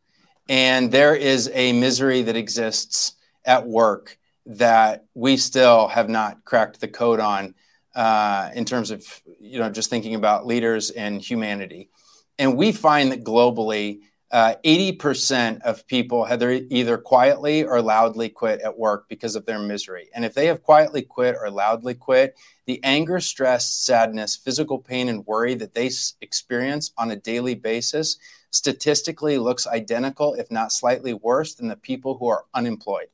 And 0.48 0.90
there 0.90 1.14
is 1.14 1.48
a 1.54 1.72
misery 1.72 2.22
that 2.22 2.36
exists 2.36 3.12
at 3.44 3.64
work 3.64 4.18
that 4.46 5.04
we 5.14 5.36
still 5.36 5.86
have 5.88 6.08
not 6.08 6.44
cracked 6.44 6.80
the 6.80 6.88
code 6.88 7.20
on 7.20 7.54
uh, 7.94 8.50
in 8.54 8.64
terms 8.64 8.90
of, 8.90 9.04
you 9.38 9.60
know, 9.60 9.70
just 9.70 9.88
thinking 9.88 10.16
about 10.16 10.46
leaders 10.46 10.90
and 10.90 11.20
humanity. 11.20 11.90
And 12.38 12.56
we 12.56 12.72
find 12.72 13.10
that 13.12 13.24
globally, 13.24 14.00
uh, 14.30 14.54
80% 14.64 15.62
of 15.62 15.86
people 15.86 16.24
have 16.26 16.42
either 16.42 16.98
quietly 16.98 17.64
or 17.64 17.80
loudly 17.80 18.28
quit 18.28 18.60
at 18.60 18.78
work 18.78 19.08
because 19.08 19.34
of 19.34 19.46
their 19.46 19.58
misery. 19.58 20.10
And 20.14 20.24
if 20.24 20.34
they 20.34 20.46
have 20.46 20.62
quietly 20.62 21.02
quit 21.02 21.34
or 21.40 21.50
loudly 21.50 21.94
quit, 21.94 22.36
the 22.66 22.78
anger, 22.84 23.20
stress, 23.20 23.72
sadness, 23.72 24.36
physical 24.36 24.78
pain, 24.78 25.08
and 25.08 25.26
worry 25.26 25.54
that 25.54 25.74
they 25.74 25.90
experience 26.20 26.92
on 26.98 27.10
a 27.10 27.16
daily 27.16 27.54
basis 27.54 28.18
statistically 28.50 29.38
looks 29.38 29.66
identical, 29.66 30.34
if 30.34 30.50
not 30.50 30.72
slightly 30.72 31.14
worse, 31.14 31.54
than 31.54 31.68
the 31.68 31.76
people 31.76 32.18
who 32.18 32.28
are 32.28 32.44
unemployed. 32.54 33.08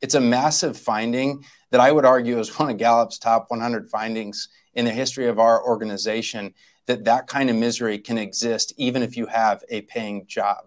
It's 0.00 0.14
a 0.14 0.20
massive 0.20 0.76
finding 0.76 1.44
that 1.70 1.80
I 1.80 1.92
would 1.92 2.04
argue 2.04 2.38
is 2.38 2.58
one 2.58 2.70
of 2.70 2.78
Gallup's 2.78 3.18
top 3.18 3.46
100 3.50 3.88
findings 3.88 4.48
in 4.74 4.84
the 4.84 4.90
history 4.90 5.28
of 5.28 5.38
our 5.38 5.64
organization 5.64 6.54
that 6.90 7.04
that 7.04 7.28
kind 7.28 7.48
of 7.48 7.56
misery 7.56 7.98
can 7.98 8.18
exist 8.18 8.72
even 8.76 9.02
if 9.02 9.16
you 9.16 9.26
have 9.26 9.62
a 9.68 9.82
paying 9.82 10.26
job. 10.26 10.66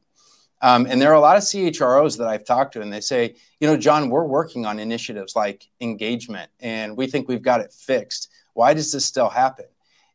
Um, 0.61 0.87
and 0.89 1.01
there 1.01 1.11
are 1.11 1.15
a 1.15 1.19
lot 1.19 1.35
of 1.35 1.43
CHROs 1.43 2.17
that 2.17 2.27
I've 2.29 2.45
talked 2.45 2.71
to, 2.73 2.81
and 2.81 2.91
they 2.91 3.01
say, 3.01 3.35
you 3.59 3.67
know, 3.67 3.75
Jon, 3.75 4.09
we're 4.09 4.23
working 4.23 4.65
on 4.65 4.79
initiatives 4.79 5.35
like 5.35 5.67
engagement, 5.81 6.49
and 6.61 6.95
we 6.95 7.05
think 7.07 7.27
we've 7.27 7.41
got 7.41 7.59
it 7.59 7.73
fixed. 7.73 8.29
Why 8.53 8.73
does 8.73 8.89
this 8.93 9.05
still 9.05 9.27
happen? 9.27 9.65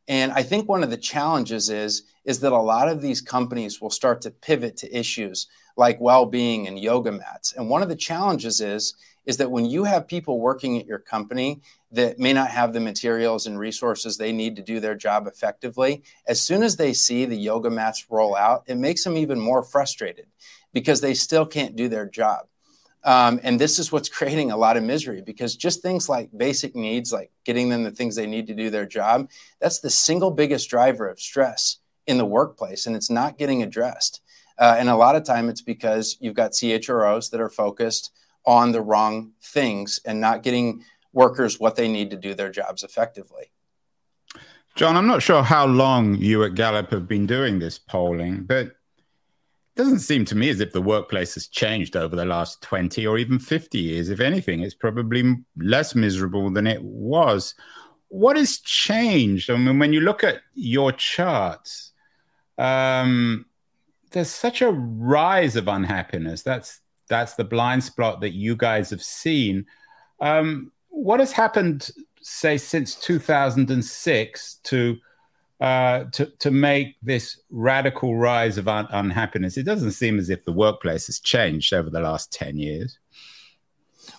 And 0.09 0.33
I 0.33 0.43
think 0.43 0.67
one 0.67 0.83
of 0.83 0.89
the 0.89 0.97
challenges 0.97 1.69
is 1.69 2.05
is 2.25 2.41
that 2.41 2.53
a 2.53 2.59
lot 2.59 2.89
of 2.89 3.03
these 3.03 3.21
companies 3.21 3.81
will 3.81 3.91
start 3.91 4.23
to 4.23 4.31
pivot 4.31 4.79
to 4.79 4.99
issues 4.99 5.49
like 5.77 6.01
well-being 6.01 6.67
and 6.67 6.79
yoga 6.79 7.13
mats. 7.13 7.53
And 7.53 7.69
one 7.69 7.83
of 7.83 7.89
the 7.91 7.97
challenges 7.97 8.61
is 8.61 8.95
is 9.29 9.37
that 9.37 9.51
when 9.51 9.67
you 9.67 9.85
have 9.85 10.09
people 10.09 10.41
working 10.41 10.79
at 10.79 10.87
your 10.87 10.99
company 10.99 11.61
that 11.93 12.19
may 12.19 12.33
not 12.33 12.49
have 12.49 12.73
the 12.73 12.81
materials 12.81 13.47
and 13.47 13.59
resources 13.59 14.17
they 14.17 14.33
need 14.33 14.57
to 14.57 14.63
do 14.63 14.81
their 14.81 14.95
job 14.95 15.27
effectively, 15.27 16.03
as 16.27 16.41
soon 16.41 16.63
as 16.63 16.77
they 16.77 16.95
see 16.95 17.27
the 17.27 17.37
yoga 17.37 17.69
mats 17.69 18.07
roll 18.09 18.35
out, 18.35 18.65
it 18.67 18.77
makes 18.77 19.05
them 19.05 19.19
even 19.19 19.39
more 19.39 19.63
frustrated 19.63 20.25
because 20.73 21.03
they 21.03 21.13
still 21.13 21.45
can't 21.45 21.77
do 21.77 21.91
their 21.91 22.07
job. 22.07 22.47
Um, 23.05 23.39
and 23.43 23.61
this 23.61 23.79
is 23.79 23.93
what's 23.93 24.09
creating 24.19 24.51
a 24.51 24.57
lot 24.57 24.79
of 24.79 24.83
misery 24.83 25.21
because 25.21 25.55
just 25.57 25.83
things 25.83 26.09
like 26.09 26.31
basic 26.35 26.75
needs, 26.75 27.13
like 27.13 27.31
getting 27.45 27.69
them 27.69 27.85
the 27.85 27.91
things 27.91 28.17
they 28.17 28.27
need 28.27 28.47
to 28.47 28.55
do 28.55 28.71
their 28.71 28.87
job, 28.87 29.29
that's 29.61 29.81
the 29.81 29.91
single 29.91 30.31
biggest 30.31 30.71
driver 30.71 31.07
of 31.07 31.21
stress 31.21 31.77
in 32.07 32.17
the 32.17 32.25
workplace, 32.25 32.87
and 32.87 32.97
it's 32.97 33.11
not 33.11 33.37
getting 33.37 33.63
addressed. 33.63 34.23
Uh, 34.59 34.77
and 34.79 34.89
a 34.89 34.97
lot 34.97 35.17
of 35.17 35.23
time 35.23 35.51
it's 35.51 35.61
because 35.61 36.17
you've 36.19 36.35
got 36.35 36.53
CHROs 36.53 37.31
that 37.31 37.43
are 37.43 37.51
focused 37.51 38.11
on 38.49 38.73
the 38.73 38.81
wrong 38.81 39.31
things 39.43 40.01
and 40.07 40.23
not 40.23 40.43
getting 40.43 40.83
workers 41.13 41.61
what 41.61 41.77
they 41.77 41.87
need 41.87 42.11
to 42.11 42.17
do 42.17 42.35
their 42.35 42.51
jobs 42.51 42.83
effectively. 42.83 43.53
Jon, 44.75 44.97
I'm 44.97 45.07
not 45.07 45.23
sure 45.23 45.43
how 45.43 45.67
long 45.67 46.15
you 46.15 46.43
at 46.45 46.55
Gallup 46.55 46.91
have 46.93 47.07
been 47.07 47.27
doing 47.27 47.59
this 47.59 47.79
polling, 47.79 48.45
but 48.45 48.69
it 48.69 48.77
doesn't 49.77 49.99
seem 49.99 50.25
to 50.25 50.35
me 50.35 50.49
as 50.49 50.61
if 50.61 50.73
the 50.73 50.81
workplace 50.81 51.35
has 51.35 51.47
changed 51.47 51.95
over 51.95 52.17
the 52.17 52.25
last 52.25 52.63
20 52.63 53.07
or 53.07 53.19
even 53.19 53.39
50 53.39 53.79
years. 53.79 54.09
If 54.09 54.21
anything, 54.21 54.63
it's 54.63 54.75
probably 54.75 55.37
less 55.59 55.95
miserable 55.95 56.51
than 56.51 56.67
it 56.67 56.83
was. 56.83 57.55
What 58.09 58.39
has 58.39 58.61
changed? 58.61 59.51
I 59.51 59.57
mean, 59.59 59.79
when 59.79 59.93
you 59.93 60.01
look 60.01 60.25
at 60.25 60.41
your 60.55 60.93
charts, 60.93 61.93
um, 62.57 63.45
there's 64.13 64.31
such 64.31 64.63
a 64.63 64.71
rise 64.71 65.55
of 65.55 65.69
unhappiness. 65.69 66.43
That's 66.43 66.81
that's 67.09 67.35
the 67.35 67.45
blind 67.45 67.85
spot 67.85 68.21
that 68.21 68.35
you 68.35 68.57
guys 68.57 68.91
have 68.91 69.03
seen. 69.03 69.67
Um, 70.21 70.73
what 70.89 71.21
has 71.21 71.33
happened, 71.33 71.91
say, 72.21 72.59
since 72.59 72.95
2006 72.97 74.55
to 74.65 74.97
uh, 75.61 76.05
to 76.13 76.27
to 76.39 76.51
make 76.51 76.97
this 77.03 77.41
radical 77.51 78.17
rise 78.17 78.59
of 78.59 78.69
un- 78.69 78.89
unhappiness? 78.91 79.57
It 79.57 79.65
doesn't 79.65 79.93
seem 79.93 80.19
as 80.19 80.31
if 80.31 80.45
the 80.45 80.53
workplace 80.53 81.07
has 81.07 81.19
changed 81.19 81.73
over 81.73 81.91
the 81.91 82.01
last 82.01 82.33
10 82.33 82.59
years. 82.59 82.99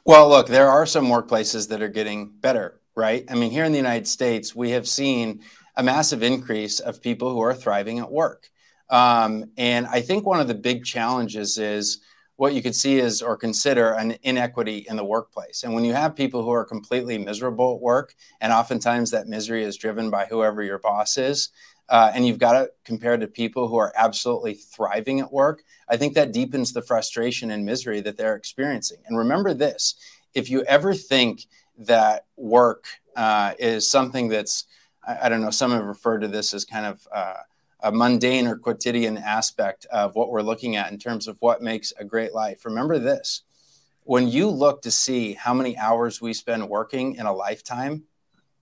Well, 0.05 0.29
look, 0.29 0.47
there 0.47 0.69
are 0.69 0.85
some 0.85 1.07
workplaces 1.07 1.69
that 1.69 1.81
are 1.81 1.89
getting 1.89 2.29
better, 2.29 2.79
right? 2.95 3.25
I 3.29 3.35
mean, 3.35 3.51
here 3.51 3.63
in 3.63 3.71
the 3.71 3.77
United 3.77 4.07
States, 4.07 4.55
we 4.55 4.71
have 4.71 4.87
seen 4.87 5.41
a 5.75 5.83
massive 5.83 6.23
increase 6.23 6.79
of 6.79 7.01
people 7.01 7.31
who 7.31 7.41
are 7.41 7.53
thriving 7.53 7.99
at 7.99 8.11
work. 8.11 8.49
Um, 8.89 9.45
and 9.57 9.87
I 9.87 10.01
think 10.01 10.25
one 10.25 10.39
of 10.39 10.47
the 10.47 10.55
big 10.55 10.83
challenges 10.83 11.57
is 11.57 12.01
what 12.39 12.53
you 12.53 12.61
could 12.61 12.73
see 12.73 12.99
is 12.99 13.21
or 13.21 13.35
consider 13.35 13.91
an 13.91 14.15
inequity 14.23 14.85
in 14.87 14.95
the 14.95 15.03
workplace. 15.03 15.63
And 15.63 15.73
when 15.73 15.83
you 15.83 15.93
have 15.93 16.15
people 16.15 16.41
who 16.41 16.51
are 16.51 16.63
completely 16.63 17.17
miserable 17.17 17.75
at 17.75 17.81
work, 17.81 18.15
and 18.39 18.53
oftentimes 18.53 19.11
that 19.11 19.27
misery 19.27 19.61
is 19.61 19.75
driven 19.75 20.09
by 20.09 20.25
whoever 20.25 20.63
your 20.63 20.79
boss 20.79 21.17
is, 21.17 21.49
uh, 21.89 22.13
and 22.15 22.25
you've 22.25 22.39
got 22.39 22.53
to 22.53 22.71
compare 22.85 23.17
to 23.17 23.27
people 23.27 23.67
who 23.67 23.75
are 23.75 23.91
absolutely 23.93 24.53
thriving 24.53 25.19
at 25.19 25.33
work, 25.33 25.63
I 25.89 25.97
think 25.97 26.13
that 26.13 26.31
deepens 26.31 26.71
the 26.71 26.81
frustration 26.81 27.51
and 27.51 27.65
misery 27.65 27.99
that 27.99 28.15
they're 28.15 28.37
experiencing. 28.37 28.99
And 29.05 29.17
remember 29.17 29.53
this 29.53 29.95
if 30.33 30.49
you 30.49 30.63
ever 30.63 30.93
think 30.93 31.45
that 31.77 32.25
work 32.37 32.85
uh, 33.17 33.51
is 33.59 33.91
something 33.91 34.29
that's, 34.29 34.63
I, 35.05 35.25
I, 35.25 35.29
don't 35.29 35.41
know, 35.41 35.51
some 35.51 35.71
have 35.71 35.83
referred 35.83 36.19
to 36.19 36.29
this 36.29 36.53
as 36.53 36.63
kind 36.63 36.85
of 36.85 37.05
uh, 37.13 37.33
a 37.81 37.91
mundane 37.91 38.47
or 38.47 38.57
quotidian 38.57 39.17
aspect 39.17 39.85
of 39.91 40.15
what 40.15 40.29
we're 40.29 40.41
looking 40.41 40.75
at 40.75 40.91
in 40.91 40.97
terms 40.97 41.27
of 41.27 41.37
what 41.39 41.61
makes 41.61 41.93
a 41.97 42.05
great 42.05 42.33
life. 42.33 42.65
Remember 42.65 42.99
this 42.99 43.43
when 44.09 44.27
you 44.27 44.49
look 44.49 44.81
to 44.81 44.89
see 44.89 45.33
how 45.33 45.53
many 45.53 45.77
hours 45.77 46.19
we 46.19 46.33
spend 46.33 46.67
working 46.67 47.13
in 47.15 47.27
a 47.27 47.31
lifetime, 47.31 48.05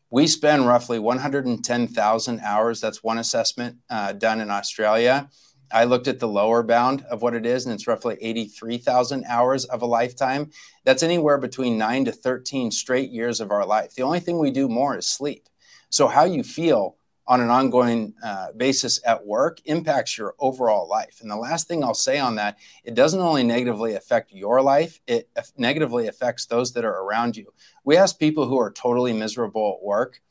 we 0.09 0.27
spend 0.27 0.67
roughly 0.67 0.99
110,000 0.99 2.39
hours. 2.41 2.81
That's 2.81 3.01
one 3.01 3.17
assessment 3.17 3.77
uh, 3.89 4.11
done 4.11 4.41
in 4.41 4.51
Australia. 4.51 5.29
I 5.71 5.85
looked 5.85 6.09
at 6.09 6.19
the 6.19 6.27
lower 6.27 6.63
bound 6.63 7.03
of 7.03 7.21
what 7.21 7.33
it 7.33 7.45
is, 7.45 7.65
and 7.65 7.73
it's 7.73 7.87
roughly 7.87 8.17
83,000 8.19 9.23
hours 9.25 9.63
of 9.63 9.81
a 9.81 9.85
lifetime. 9.85 10.51
That's 10.83 11.01
anywhere 11.01 11.37
between 11.37 11.77
nine 11.77 12.03
to 12.05 12.11
13 12.11 12.69
straight 12.69 13.11
years 13.11 13.39
of 13.39 13.49
our 13.49 13.65
life. 13.65 13.95
The 13.95 14.03
only 14.03 14.19
thing 14.19 14.39
we 14.39 14.51
do 14.51 14.67
more 14.67 14.97
is 14.97 15.07
sleep. 15.07 15.47
So, 15.89 16.07
how 16.07 16.25
you 16.25 16.43
feel 16.43 16.97
on 17.27 17.41
an 17.41 17.49
ongoing 17.49 18.13
uh, 18.23 18.47
basis 18.55 18.99
at 19.05 19.25
work 19.25 19.59
impacts 19.65 20.17
your 20.17 20.33
overall 20.39 20.87
life. 20.87 21.19
And 21.21 21.29
the 21.29 21.35
last 21.35 21.67
thing 21.67 21.83
I'll 21.83 21.93
say 21.93 22.19
on 22.19 22.35
that, 22.35 22.57
it 22.83 22.93
doesn't 22.93 23.19
only 23.19 23.43
negatively 23.43 23.95
affect 23.95 24.31
your 24.31 24.61
life, 24.61 24.99
it 25.07 25.29
negatively 25.57 26.07
affects 26.07 26.45
those 26.45 26.71
that 26.73 26.85
are 26.85 27.03
around 27.03 27.35
you. 27.35 27.53
We 27.83 27.97
ask 27.97 28.17
people 28.17 28.47
who 28.47 28.59
are 28.59 28.71
totally 28.71 29.13
miserable 29.13 29.77
at 29.77 29.85
work, 29.85 30.21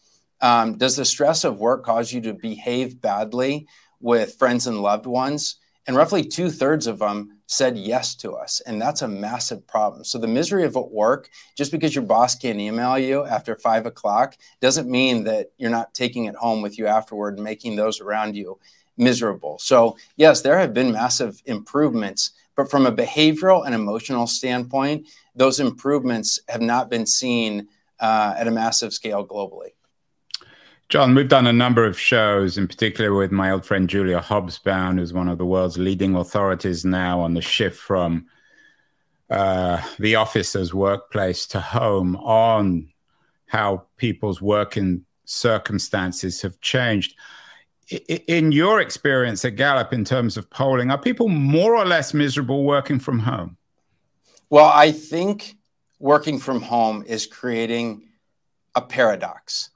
um, 0.41 0.77
does 0.79 0.97
the 0.97 1.05
stress 1.05 1.45
of 1.45 1.59
work 1.59 1.85
cause 1.85 2.13
you 2.13 2.21
to 2.23 2.35
behave 2.35 3.01
badly 3.01 3.67
with 4.01 4.37
friends 4.37 4.67
and 4.67 4.81
loved 4.81 5.07
ones? 5.07 5.57
And 5.87 5.97
roughly 5.97 6.25
two 6.25 6.51
thirds 6.51 6.87
of 6.87 6.99
them 6.99 7.39
said 7.47 7.79
yes 7.79 8.17
to 8.17 8.33
us. 8.33 8.61
And 8.67 8.83
that's 8.83 9.03
a 9.03 9.09
massive 9.09 9.67
problem. 9.67 10.03
So 10.03 10.19
the 10.19 10.27
misery 10.27 10.65
of 10.65 10.77
at 10.77 10.91
work, 10.91 11.31
just 11.57 11.71
because 11.71 11.95
your 11.95 12.05
boss 12.05 12.35
can't 12.35 12.59
email 12.59 12.99
you 12.99 13.25
after 13.25 13.55
five 13.57 13.87
o'clock, 13.87 14.37
doesn't 14.61 14.91
mean 14.91 15.25
that 15.25 15.53
you're 15.59 15.71
not 15.71 15.95
taking 15.95 16.25
it 16.25 16.35
home 16.35 16.61
with 16.61 16.77
you 16.77 16.89
afterward 16.89 17.37
and 17.37 17.45
making 17.45 17.77
those 17.77 18.01
around 18.01 18.35
you 18.35 18.59
miserable. 18.97 19.59
So, 19.59 19.97
yes, 20.17 20.41
there 20.41 20.59
have 20.59 20.75
been 20.75 20.91
massive 20.93 21.41
improvements. 21.47 22.33
But 22.57 22.71
from 22.71 22.87
a 22.87 22.93
behavioral 22.93 23.65
and 23.65 23.75
emotional 23.75 24.27
standpoint, 24.27 25.07
those 25.35 25.61
improvements 25.61 26.41
have 26.49 26.63
not 26.63 26.91
been 26.91 27.07
seen 27.07 27.69
uh, 28.01 28.35
at 28.37 28.49
a 28.49 28.51
massive 28.51 28.93
scale 28.93 29.27
globally. 29.27 29.76
Jon, 30.89 31.17
we've 31.17 31.29
done 31.29 31.49
a 31.49 31.53
number 31.53 31.85
of 31.85 31.99
shows, 31.99 32.57
in 32.57 32.69
particular 32.69 33.13
with 33.13 33.33
my 33.33 33.51
old 33.51 33.67
friend 33.67 33.91
Julia 33.91 34.21
Hobsbawm, 34.21 34.99
who's 34.99 35.13
one 35.13 35.29
of 35.29 35.37
the 35.37 35.45
world's 35.45 35.79
leading 35.79 36.15
authorities 36.15 36.85
now 36.85 37.21
on 37.21 37.35
the 37.35 37.41
shift 37.43 37.77
from 37.77 38.27
uh, 39.29 39.83
the 39.99 40.15
office 40.15 40.55
as 40.55 40.73
workplace 40.73 41.45
to 41.49 41.61
home, 41.61 42.15
on 42.17 42.89
how 43.47 43.87
people's 43.97 44.41
working 44.41 45.05
circumstances 45.25 46.43
have 46.43 46.61
changed. 46.61 47.17
in 48.29 48.53
your 48.53 48.81
experience 48.81 49.45
at 49.45 49.57
Gallup, 49.57 49.93
in 49.93 50.05
terms 50.05 50.37
of 50.37 50.49
polling, 50.51 50.93
are 50.93 50.99
people 50.99 51.29
more 51.29 51.75
or 51.77 51.85
less 51.85 52.15
miserable 52.15 52.63
working 52.63 53.01
from 53.01 53.19
home? 53.19 53.57
Well, 54.51 54.71
I 54.73 54.93
think 54.93 55.57
working 55.99 56.39
from 56.39 56.63
home 56.63 57.03
is 57.09 57.27
creating 57.27 58.03
a 58.77 58.83
paradox. 58.83 59.71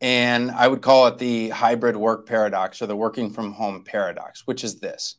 And 0.00 0.50
I 0.50 0.68
would 0.68 0.82
call 0.82 1.06
it 1.06 1.18
the 1.18 1.48
hybrid 1.50 1.96
work 1.96 2.26
paradox 2.26 2.82
or 2.82 2.86
the 2.86 2.96
working 2.96 3.30
from 3.30 3.52
home 3.52 3.82
paradox, 3.82 4.46
which 4.46 4.62
is 4.62 4.78
this. 4.80 5.16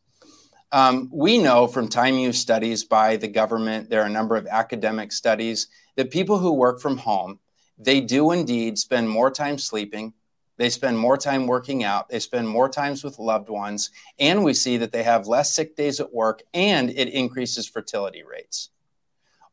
Um, 0.72 1.10
we 1.12 1.38
know 1.38 1.66
from 1.66 1.88
time 1.88 2.16
use 2.16 2.38
studies 2.38 2.84
by 2.84 3.16
the 3.16 3.28
government, 3.28 3.90
there 3.90 4.02
are 4.02 4.08
a 4.08 4.10
number 4.10 4.36
of 4.36 4.46
academic 4.48 5.12
studies 5.12 5.68
that 5.96 6.12
people 6.12 6.38
who 6.38 6.54
work 6.54 6.80
from 6.82 6.98
home, 6.98 7.40
they 7.78 8.02
do 8.02 8.32
indeed 8.32 8.78
spend 8.78 9.10
more 9.10 9.32
time 9.32 9.58
sleeping, 9.58 10.14
they 10.58 10.70
spend 10.70 10.98
more 10.98 11.18
time 11.18 11.46
working 11.48 11.84
out. 11.84 12.10
They 12.10 12.20
spend 12.20 12.48
more 12.48 12.68
times 12.68 13.04
with 13.04 13.20
loved 13.20 13.50
ones. 13.50 13.92
And 14.20 14.44
we 14.44 14.54
see 14.54 14.78
that 14.78 14.92
they 14.92 15.04
have 15.04 15.28
less 15.28 15.54
sick 15.56 15.76
days 15.76 16.00
at 16.00 16.12
work 16.12 16.42
and 16.54 16.90
it 16.90 17.10
increases 17.10 17.68
fertility 17.68 18.24
rates. 18.24 18.70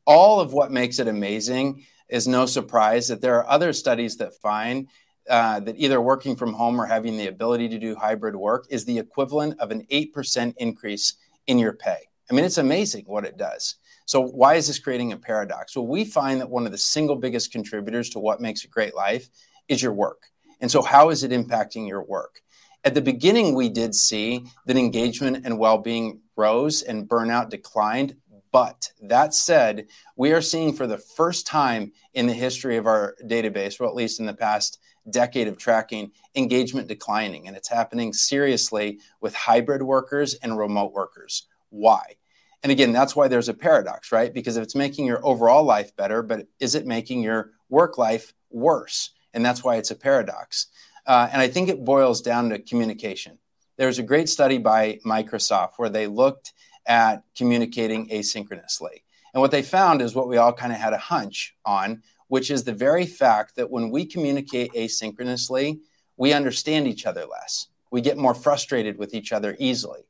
All 0.07 0.40
of 0.40 0.52
what 0.52 0.73
makes 0.73 0.99
it 0.99 1.09
amazing 1.09 1.85
is 2.09 2.26
no 2.26 2.47
surprise 2.47 3.09
that 3.09 3.21
there 3.21 3.37
are 3.37 3.49
other 3.49 3.73
studies 3.73 4.16
that 4.16 4.40
find 4.40 4.88
uh, 5.28 5.61
that 5.61 5.76
either 5.78 6.00
working 6.00 6.37
from 6.37 6.52
home 6.52 6.81
or 6.81 6.87
having 6.87 7.16
the 7.16 7.28
ability 7.28 7.69
to 7.69 7.78
do 7.78 7.95
hybrid 7.95 8.37
work 8.37 8.66
is 8.71 8.85
the 8.85 8.99
equivalent 8.99 9.59
of 9.59 9.71
an 9.71 9.87
8% 9.90 10.54
increase 10.59 11.14
in 11.47 11.59
your 11.59 11.73
pay. 11.73 12.09
I 12.31 12.35
mean, 12.35 12.45
it's 12.45 12.59
amazing 12.59 13.04
what 13.07 13.25
it 13.25 13.37
does. 13.37 13.76
So, 14.07 14.21
why 14.21 14.54
is 14.54 14.66
this 14.66 14.78
creating 14.78 15.12
a 15.12 15.16
paradox? 15.16 15.76
Well, 15.76 15.87
we 15.87 16.04
find 16.04 16.40
that 16.40 16.50
one 16.50 16.66
of 16.66 16.73
the 16.73 16.78
single 16.78 17.16
biggest 17.16 17.52
contributors 17.52 18.11
to 18.11 18.19
what 18.19 18.40
makes 18.40 18.64
a 18.64 18.69
great 18.69 18.95
life 18.95 19.28
is 19.69 19.83
your 19.83 19.93
work. 19.93 20.23
And 20.61 20.71
so, 20.71 20.83
how 20.83 21.11
is 21.11 21.25
it 21.25 21.31
impacting 21.31 21.88
your 21.88 22.02
work? 22.02 22.43
At 22.85 22.95
the 22.95 23.00
beginning, 23.00 23.54
we 23.54 23.71
did 23.71 23.95
see 23.95 24.45
that 24.66 24.76
engagement 24.76 25.47
and 25.47 25.59
well 25.59 25.78
being 25.78 26.21
rose 26.37 26.83
and 26.83 27.09
burnout 27.09 27.49
declined. 27.49 28.16
But 28.52 28.93
that 29.02 29.35
said, 29.35 29.88
we 30.16 30.33
are 30.33 30.43
seeing 30.43 30.75
for 30.75 30.87
the 30.87 30.99
first 30.99 31.47
time 31.47 31.93
in 32.12 32.26
the 32.26 32.35
history 32.35 32.76
of 32.76 32.87
our 32.87 33.16
database, 33.25 33.81
or 33.81 33.87
at 33.87 33.97
least 33.97 34.21
in 34.21 34.26
the 34.26 34.35
past 34.35 34.78
decade 35.11 35.49
of 35.49 35.58
tracking, 35.58 36.12
engagement 36.34 36.88
declining. 36.88 37.46
And 37.46 37.56
it's 37.56 37.68
happening 37.68 38.12
seriously 38.12 39.00
with 39.20 39.34
hybrid 39.34 39.82
workers 39.82 40.34
and 40.34 40.58
remote 40.58 40.92
workers. 40.92 41.46
Why? 41.70 42.16
And 42.62 42.73
again, 42.73 42.92
that's 42.92 43.14
why 43.14 43.28
there's 43.28 43.50
a 43.50 43.54
paradox, 43.54 44.11
right? 44.11 44.32
Because 44.32 44.56
if 44.56 44.62
it's 44.62 44.75
making 44.75 45.04
your 45.04 45.25
overall 45.25 45.64
life 45.64 45.94
better, 45.96 46.23
but 46.23 46.46
is 46.61 46.75
it 46.75 46.87
making 46.87 47.23
your 47.23 47.50
work 47.68 47.99
life 47.99 48.32
worse? 48.50 49.11
And 49.34 49.44
that's 49.44 49.62
why 49.62 49.76
it's 49.76 49.90
a 49.90 49.96
paradox. 49.96 50.68
Uh, 51.06 51.28
and 51.30 51.42
I 51.42 51.49
think 51.49 51.68
it 51.68 51.84
boils 51.84 52.23
down 52.23 52.49
to 52.49 52.58
communication. 52.58 53.38
There's 53.76 53.99
a 53.99 54.02
great 54.02 54.28
study 54.28 54.56
by 54.56 55.00
Microsoft 55.04 55.73
where 55.76 55.90
they 55.90 56.06
looked 56.06 56.54
at 56.87 57.25
communicating 57.37 58.08
asynchronously. 58.08 59.02
And 59.34 59.40
what 59.40 59.50
they 59.50 59.62
found 59.62 60.00
is 60.00 60.14
what 60.14 60.28
we 60.28 60.37
all 60.37 60.52
kind 60.52 60.73
of 60.73 60.78
had 60.78 60.92
a 60.92 60.99
hunch 60.99 61.56
on, 61.64 62.02
which 62.28 62.50
is 62.50 62.64
the 62.64 62.73
very 62.73 63.07
fact 63.07 63.57
that 63.57 63.71
when 63.71 63.90
we 63.90 64.07
communicate 64.07 64.73
asynchronously, 64.73 65.78
we 66.16 66.33
understand 66.33 66.87
each 66.87 67.07
other 67.07 67.25
less. 67.26 67.69
We 67.90 68.00
get 68.00 68.16
more 68.16 68.35
frustrated 68.35 68.99
with 68.99 69.14
each 69.14 69.33
other 69.33 69.57
easily. 69.59 70.00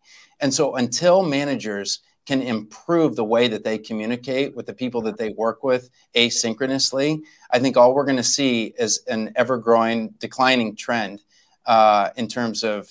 And 0.40 0.52
so 0.52 0.76
until 0.76 1.22
managers 1.22 2.00
can 2.26 2.40
improve 2.40 3.16
the 3.16 3.24
way 3.24 3.48
that 3.48 3.64
they 3.64 3.78
communicate 3.78 4.56
with 4.56 4.66
the 4.66 4.72
people 4.72 5.02
that 5.02 5.18
they 5.18 5.30
work 5.30 5.62
with 5.62 5.90
asynchronously, 6.14 7.20
I 7.50 7.58
think 7.58 7.76
all 7.76 7.94
we're 7.94 8.06
going 8.06 8.16
to 8.16 8.22
see 8.22 8.72
is 8.78 9.02
an 9.06 9.32
ever 9.36 9.58
growing 9.58 10.14
declining 10.18 10.76
trend 10.76 11.22
uh, 11.66 12.10
in 12.16 12.28
terms 12.28 12.64
of 12.64 12.88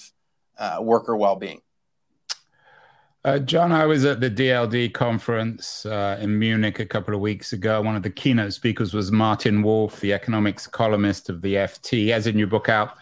uh, 0.57 0.77
worker 0.81 1.15
well 1.15 1.35
being. 1.35 1.61
Uh, 3.25 3.39
Jon, 3.39 3.71
I 3.71 3.85
was 3.85 4.03
at 4.03 4.19
the 4.19 4.29
DLD 4.29 4.93
conference 4.93 5.85
uh, 5.85 6.17
in 6.19 6.37
Munich 6.37 6.79
a 6.79 6.85
couple 6.85 7.13
of 7.13 7.21
weeks 7.21 7.53
ago. 7.53 7.81
One 7.81 7.95
of 7.95 8.03
the 8.03 8.09
keynote 8.09 8.51
speakers 8.51 8.93
was 8.93 9.13
Martin 9.13 9.63
Wolf, 9.63 10.01
the 10.01 10.11
economics 10.11 10.67
columnist 10.67 11.29
of 11.29 11.41
the 11.41 11.53
FT. 11.55 11.89
He 11.91 12.09
has 12.09 12.27
a 12.27 12.33
new 12.33 12.47
book 12.47 12.67
out 12.67 12.97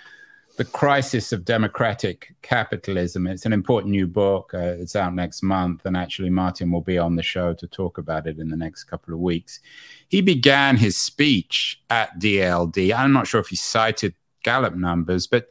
the 0.58 0.66
Crisis 0.66 1.32
of 1.32 1.44
Democratic 1.44 2.36
Capitalism. 2.44 3.26
It's 3.26 3.48
an 3.48 3.54
important 3.54 3.90
new 3.90 4.06
book. 4.06 4.54
Uh, 4.54 4.76
it's 4.78 4.96
out 4.96 5.16
next 5.16 5.42
month, 5.42 5.88
and 5.88 5.98
actually, 5.98 6.30
Martin 6.30 6.72
will 6.72 6.82
be 6.82 7.00
on 7.00 7.16
the 7.16 7.24
show 7.24 7.56
to 7.56 7.66
talk 7.66 7.98
about 7.98 8.28
it 8.28 8.38
in 8.38 8.50
the 8.50 8.56
next 8.56 8.84
couple 8.84 9.16
of 9.16 9.20
weeks. 9.20 9.60
He 10.08 10.22
began 10.22 10.78
his 10.78 10.98
speech 10.98 11.82
at 11.90 12.20
DLD. 12.20 12.94
I'm 12.94 13.12
not 13.12 13.26
sure 13.26 13.42
if 13.42 13.48
he 13.48 13.56
cited 13.56 14.14
Gallup 14.44 14.76
numbers, 14.76 15.26
but 15.26 15.50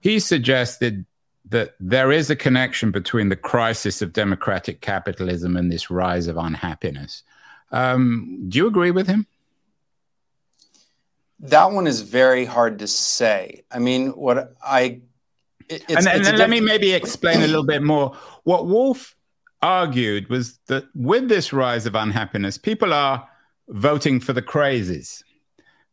he 0.00 0.18
suggested 0.18 1.06
that 1.46 1.74
there 1.78 2.10
is 2.10 2.30
a 2.30 2.36
connection 2.36 2.90
between 2.90 3.28
the 3.28 3.36
crisis 3.36 4.00
of 4.00 4.12
democratic 4.12 4.80
capitalism 4.80 5.56
and 5.56 5.70
this 5.70 5.90
rise 5.90 6.26
of 6.26 6.36
unhappiness. 6.36 7.22
Um, 7.70 8.46
do 8.48 8.58
you 8.58 8.66
agree 8.66 8.90
with 8.90 9.06
him? 9.06 9.26
That 11.40 11.72
one 11.72 11.86
is 11.86 12.00
very 12.00 12.44
hard 12.44 12.78
to 12.78 12.86
say. 12.86 13.64
I 13.70 13.78
mean, 13.78 14.10
what 14.10 14.54
I 14.64 15.02
it, 15.68 15.84
and, 15.88 16.06
and 16.06 16.24
let 16.24 16.36
diff- 16.36 16.50
me 16.50 16.60
maybe 16.60 16.92
explain 16.92 17.38
a 17.42 17.46
little 17.46 17.64
bit 17.64 17.82
more. 17.82 18.16
What 18.44 18.66
Wolf 18.66 19.14
argued 19.60 20.28
was 20.28 20.58
that 20.66 20.84
with 20.94 21.28
this 21.28 21.52
rise 21.52 21.86
of 21.86 21.94
unhappiness, 21.94 22.58
people 22.58 22.92
are 22.92 23.28
voting 23.68 24.20
for 24.20 24.32
the 24.32 24.42
crazies. 24.42 25.22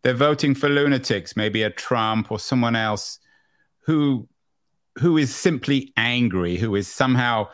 They're 0.03 0.13
voting 0.13 0.55
for 0.55 0.67
lunatics, 0.67 1.35
maybe 1.35 1.63
a 1.63 1.69
Trump 1.69 2.31
or 2.31 2.39
someone 2.39 2.75
else 2.75 3.19
who 3.85 4.27
who 4.99 5.17
is 5.17 5.35
simply 5.35 5.93
angry, 5.95 6.57
who 6.57 6.75
is 6.75 6.87
somehow 6.87 7.47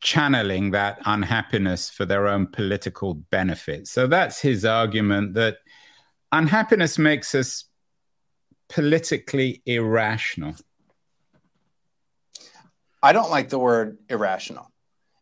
channeling 0.00 0.70
that 0.70 0.98
unhappiness 1.04 1.90
for 1.90 2.06
their 2.06 2.26
own 2.26 2.46
political 2.46 3.14
benefit. 3.14 3.86
So 3.86 4.06
that's 4.06 4.40
his 4.40 4.64
argument 4.64 5.34
that 5.34 5.58
unhappiness 6.32 6.98
makes 6.98 7.34
us 7.34 7.64
politically 8.68 9.62
irrational. 9.66 10.54
I 13.02 13.12
don't 13.12 13.30
like 13.30 13.48
the 13.48 13.58
word 13.58 13.98
irrational 14.08 14.70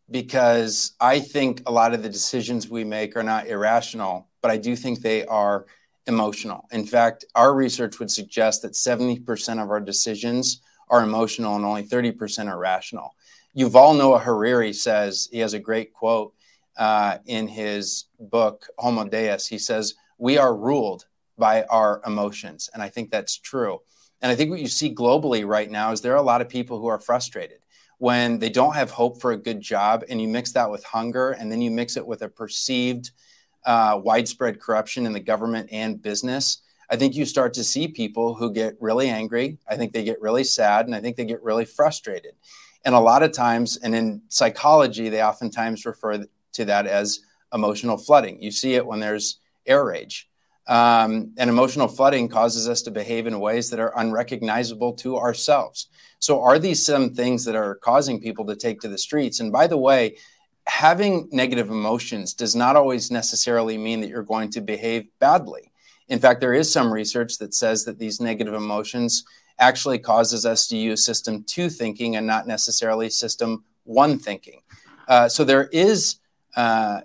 because 0.09 0.93
I 0.99 1.19
think 1.19 1.63
a 1.65 1.71
lot 1.71 1.93
of 1.93 2.03
the 2.03 2.09
decisions 2.09 2.69
we 2.69 2.83
make 2.83 3.15
are 3.15 3.23
not 3.23 3.47
irrational, 3.47 4.27
but 4.41 4.51
I 4.51 4.57
do 4.57 4.75
think 4.75 4.99
they 4.99 5.25
are 5.25 5.65
emotional. 6.07 6.65
In 6.71 6.85
fact, 6.85 7.25
our 7.35 7.53
research 7.53 7.99
would 7.99 8.11
suggest 8.11 8.61
that 8.63 8.73
70% 8.73 9.63
of 9.63 9.69
our 9.69 9.79
decisions 9.79 10.61
are 10.89 11.03
emotional 11.03 11.55
and 11.55 11.65
only 11.65 11.83
30% 11.83 12.47
are 12.47 12.57
rational. 12.57 13.15
Yuval 13.57 13.97
Noah 13.97 14.19
Harari 14.19 14.73
says, 14.73 15.27
he 15.31 15.39
has 15.39 15.53
a 15.53 15.59
great 15.59 15.93
quote 15.93 16.33
uh, 16.77 17.17
in 17.25 17.47
his 17.47 18.05
book, 18.19 18.67
Homo 18.77 19.05
Deus. 19.05 19.47
He 19.47 19.57
says, 19.57 19.95
we 20.17 20.37
are 20.37 20.55
ruled 20.55 21.05
by 21.37 21.63
our 21.63 22.01
emotions. 22.05 22.69
And 22.73 22.83
I 22.83 22.89
think 22.89 23.09
that's 23.09 23.37
true. 23.37 23.79
And 24.21 24.31
I 24.31 24.35
think 24.35 24.49
what 24.49 24.59
you 24.59 24.67
see 24.67 24.93
globally 24.93 25.47
right 25.47 25.69
now 25.69 25.91
is 25.91 26.01
there 26.01 26.13
are 26.13 26.17
a 26.17 26.21
lot 26.21 26.41
of 26.41 26.49
people 26.49 26.79
who 26.79 26.87
are 26.87 26.99
frustrated 26.99 27.59
when 27.97 28.39
they 28.39 28.49
don't 28.49 28.75
have 28.75 28.91
hope 28.91 29.19
for 29.21 29.31
a 29.31 29.37
good 29.37 29.61
job. 29.61 30.03
And 30.09 30.21
you 30.21 30.27
mix 30.27 30.51
that 30.53 30.69
with 30.69 30.83
hunger, 30.83 31.31
and 31.31 31.51
then 31.51 31.61
you 31.61 31.71
mix 31.71 31.97
it 31.97 32.05
with 32.05 32.21
a 32.21 32.29
perceived 32.29 33.11
uh, 33.65 33.99
widespread 34.03 34.59
corruption 34.59 35.05
in 35.05 35.13
the 35.13 35.19
government 35.19 35.69
and 35.71 36.01
business. 36.01 36.61
I 36.89 36.95
think 36.95 37.15
you 37.15 37.25
start 37.25 37.53
to 37.53 37.63
see 37.63 37.87
people 37.87 38.33
who 38.33 38.51
get 38.51 38.75
really 38.79 39.09
angry. 39.09 39.57
I 39.67 39.75
think 39.75 39.93
they 39.93 40.03
get 40.03 40.21
really 40.21 40.43
sad, 40.43 40.87
and 40.87 40.95
I 40.95 41.01
think 41.01 41.17
they 41.17 41.25
get 41.25 41.43
really 41.43 41.65
frustrated. 41.65 42.33
And 42.85 42.95
a 42.95 42.99
lot 42.99 43.23
of 43.23 43.31
times, 43.31 43.77
and 43.77 43.93
in 43.93 44.21
psychology, 44.29 45.09
they 45.09 45.23
oftentimes 45.23 45.85
refer 45.85 46.25
to 46.53 46.65
that 46.65 46.87
as 46.87 47.19
emotional 47.53 47.97
flooding. 47.97 48.41
You 48.41 48.51
see 48.51 48.75
it 48.75 48.85
when 48.85 48.99
there's 48.99 49.39
air 49.65 49.85
rage. 49.85 50.29
Um, 50.67 51.33
and 51.37 51.49
emotional 51.49 51.87
flooding 51.87 52.29
causes 52.29 52.69
us 52.69 52.83
to 52.83 52.91
behave 52.91 53.25
in 53.25 53.39
ways 53.39 53.71
that 53.71 53.79
are 53.79 53.93
unrecognizable 53.97 54.93
to 54.93 55.17
ourselves. 55.17 55.87
So, 56.19 56.41
are 56.41 56.59
these 56.59 56.85
some 56.85 57.13
things 57.13 57.43
that 57.45 57.55
are 57.55 57.75
causing 57.75 58.19
people 58.19 58.45
to 58.45 58.55
take 58.55 58.79
to 58.81 58.87
the 58.87 58.97
streets? 58.97 59.39
And 59.39 59.51
by 59.51 59.65
the 59.65 59.77
way, 59.77 60.17
having 60.67 61.27
negative 61.31 61.71
emotions 61.71 62.35
does 62.35 62.55
not 62.55 62.75
always 62.75 63.09
necessarily 63.09 63.77
mean 63.77 64.01
that 64.01 64.09
you're 64.09 64.21
going 64.21 64.51
to 64.51 64.61
behave 64.61 65.07
badly. 65.19 65.68
In 66.09 66.19
fact, 66.19 66.41
there 66.41 66.53
is 66.53 66.71
some 66.71 66.91
research 66.91 67.37
that 67.37 67.53
says 67.53 67.85
that 67.85 67.99
these 67.99 68.19
negative 68.19 68.53
emotions 68.53 69.23
actually 69.59 69.99
causes 69.99 70.45
us 70.45 70.67
to 70.67 70.77
use 70.77 71.05
system 71.05 71.43
two 71.43 71.69
thinking 71.69 72.15
and 72.15 72.25
not 72.25 72.47
necessarily 72.47 73.09
system 73.09 73.63
one 73.83 74.17
thinking. 74.17 74.61
Uh, 75.07 75.29
so 75.29 75.43
there 75.43 75.67
is 75.67 76.17
uh, 76.55 77.01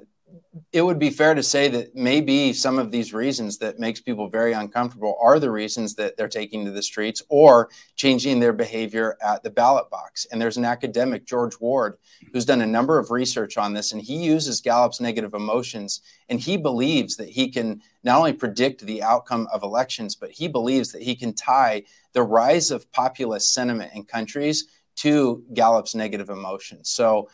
it 0.72 0.82
would 0.82 0.98
be 0.98 1.10
fair 1.10 1.34
to 1.34 1.42
say 1.42 1.68
that 1.68 1.94
maybe 1.96 2.52
some 2.52 2.78
of 2.78 2.92
these 2.92 3.12
reasons 3.12 3.58
that 3.58 3.78
makes 3.78 4.00
people 4.00 4.28
very 4.28 4.52
uncomfortable 4.52 5.16
are 5.20 5.40
the 5.40 5.50
reasons 5.50 5.94
that 5.96 6.16
they're 6.16 6.28
taking 6.28 6.64
to 6.64 6.70
the 6.70 6.82
streets 6.82 7.22
or 7.28 7.68
changing 7.96 8.38
their 8.38 8.52
behavior 8.52 9.16
at 9.20 9.42
the 9.42 9.50
ballot 9.50 9.90
box. 9.90 10.26
And 10.30 10.40
there's 10.40 10.56
an 10.56 10.64
academic, 10.64 11.26
George 11.26 11.58
Ward, 11.58 11.98
who's 12.32 12.44
done 12.44 12.60
a 12.60 12.66
number 12.66 12.98
of 12.98 13.10
research 13.10 13.56
on 13.56 13.72
this, 13.72 13.92
and 13.92 14.00
he 14.00 14.16
uses 14.16 14.60
Gallup's 14.60 15.00
negative 15.00 15.34
emotions, 15.34 16.02
and 16.28 16.38
he 16.38 16.56
believes 16.56 17.16
that 17.16 17.28
he 17.28 17.48
can 17.48 17.82
not 18.04 18.18
only 18.18 18.32
predict 18.32 18.86
the 18.86 19.02
outcome 19.02 19.48
of 19.52 19.64
elections, 19.64 20.14
but 20.14 20.30
he 20.30 20.46
believes 20.46 20.92
that 20.92 21.02
he 21.02 21.16
can 21.16 21.32
tie 21.32 21.82
the 22.12 22.22
rise 22.22 22.70
of 22.70 22.90
populist 22.92 23.52
sentiment 23.52 23.92
in 23.94 24.04
countries 24.04 24.68
to 24.96 25.42
Gallup's 25.52 25.96
negative 25.96 26.30
emotions. 26.30 26.90
So 26.90 27.28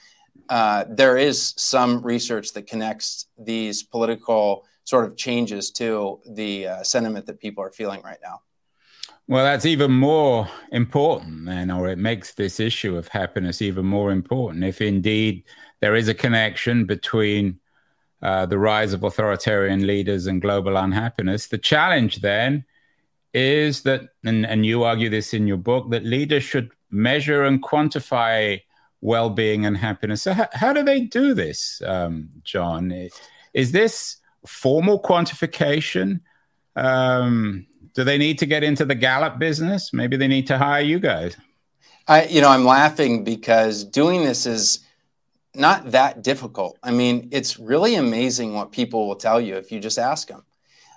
uh, 0.49 0.85
there 0.89 1.17
is 1.17 1.55
some 1.57 2.03
research 2.03 2.53
that 2.55 2.67
connects 2.67 3.27
these 3.39 3.83
political 3.83 4.65
sort 4.85 5.05
of 5.05 5.17
changes 5.17 5.71
to 5.71 6.21
the 6.33 6.67
uh, 6.67 6.83
sentiment 6.83 7.27
that 7.27 7.39
people 7.39 7.63
are 7.63 7.71
feeling 7.71 8.03
right 8.03 8.19
now. 8.23 8.41
Well, 9.29 9.45
that's 9.45 9.65
even 9.65 9.93
more 9.93 10.49
important 10.73 11.47
then, 11.47 11.71
or 11.71 11.87
it 11.87 11.99
makes 11.99 12.35
this 12.35 12.59
issue 12.59 12.97
of 12.97 13.07
happiness 13.07 13.63
even 13.63 13.87
more 13.87 14.11
important. 14.11 14.65
If 14.65 14.81
indeed 14.81 15.45
there 15.81 15.95
is 15.95 16.09
a 16.09 16.15
connection 16.15 16.85
between 16.85 17.61
uh, 18.23 18.47
the 18.47 18.59
rise 18.59 18.93
of 18.93 19.05
authoritarian 19.05 19.87
leaders 19.87 20.27
and 20.27 20.43
global 20.43 20.77
unhappiness, 20.77 21.47
the 21.47 21.59
challenge 21.59 22.17
then 22.23 22.65
is 23.33 23.83
that, 23.83 24.09
and, 24.25 24.45
and 24.45 24.67
you 24.67 24.83
argue 24.83 25.09
this 25.09 25.33
in 25.33 25.47
your 25.47 25.57
book, 25.57 25.91
that 25.91 26.05
leaders 26.05 26.43
should 26.43 26.73
measure 26.91 27.45
and 27.45 27.63
quantify 27.63 28.61
well-being 29.01 29.65
and 29.67 29.77
happiness. 29.77 30.23
So, 30.23 30.33
how, 30.33 30.49
how 30.53 30.73
do 30.73 30.83
they 30.83 31.01
do 31.01 31.35
this, 31.35 31.83
um, 31.87 32.31
Jon? 32.43 33.09
Is 33.55 33.73
this 33.73 34.17
formal 34.47 35.01
quantification? 35.01 36.21
Um, 36.77 37.67
do 37.95 38.05
they 38.05 38.19
need 38.19 38.39
to 38.39 38.47
get 38.47 38.63
into 38.63 38.85
the 38.85 38.95
Gallup 38.95 39.39
business? 39.39 39.93
Maybe 39.93 40.17
they 40.17 40.29
need 40.29 40.47
to 40.49 40.59
hire 40.59 40.83
you 40.83 41.01
guys. 41.01 41.37
I, 42.07 42.25
you 42.25 42.41
know, 42.41 42.49
I'm 42.49 42.65
laughing 42.65 43.25
because 43.25 43.85
doing 43.85 44.25
this 44.25 44.47
is 44.47 44.81
not 45.55 45.91
that 45.93 46.23
difficult. 46.23 46.79
I 46.83 46.93
mean, 46.93 47.29
it's 47.33 47.59
really 47.59 47.97
amazing 47.97 48.55
what 48.55 48.73
people 48.73 49.09
will 49.09 49.17
tell 49.17 49.41
you 49.41 49.57
if 49.57 49.73
you 49.73 49.81
just 49.81 49.99
ask 49.99 50.29
them. 50.29 50.45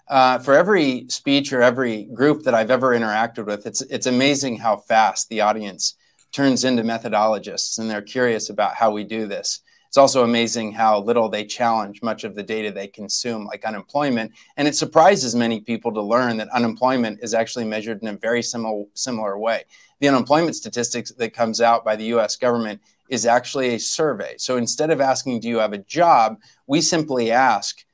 Uh, 0.08 0.38
for 0.38 0.54
every 0.54 1.06
speech 1.10 1.54
or 1.54 1.62
every 1.62 2.04
group 2.04 2.44
that 2.44 2.54
I've 2.54 2.70
ever 2.70 2.98
interacted 2.98 3.46
with, 3.46 3.66
it's 3.66 3.82
it's 3.84 4.06
amazing 4.06 4.58
how 4.58 4.78
fast 4.78 5.30
the 5.30 5.42
audience 5.42 5.96
turns 6.34 6.64
into 6.64 6.84
methodologists 6.84 7.80
and 7.80 7.90
they're 7.90 8.02
curious 8.02 8.50
about 8.50 8.76
how 8.76 8.92
we 8.92 9.04
do 9.04 9.28
this. 9.28 9.62
It's 9.88 9.98
also 10.00 10.24
amazing 10.24 10.72
how 10.72 11.00
little 11.02 11.30
they 11.30 11.46
challenge 11.46 12.02
much 12.02 12.24
of 12.24 12.34
the 12.34 12.42
data 12.42 12.72
they 12.72 12.88
consume, 12.88 13.46
like 13.46 13.64
unemployment. 13.64 14.32
And 14.58 14.68
it 14.68 14.76
surprises 14.76 15.36
many 15.36 15.62
people 15.62 15.94
to 15.94 16.02
learn 16.02 16.38
that 16.38 16.50
unemployment 16.50 17.20
is 17.22 17.36
actually 17.36 17.66
measured 17.66 18.02
in 18.02 18.08
a 18.08 18.18
very 18.18 18.42
similar, 18.42 18.86
similar 18.96 19.38
way. 19.38 19.66
The 20.00 20.08
unemployment 20.08 20.56
statistics 20.56 21.12
that 21.12 21.36
comes 21.36 21.62
out 21.62 21.86
by 21.86 21.96
the 21.96 22.06
US 22.06 22.36
government 22.36 22.82
is 23.08 23.28
actually 23.28 23.76
a 23.76 23.80
survey. 23.80 24.34
So 24.40 24.58
instead 24.58 24.90
of 24.90 25.00
asking, 25.00 25.42
Do 25.42 25.48
you 25.48 25.60
have 25.60 25.74
a 25.74 25.78
job? 25.78 26.40
we 26.66 26.82
simply 26.82 27.30
ask, 27.30 27.86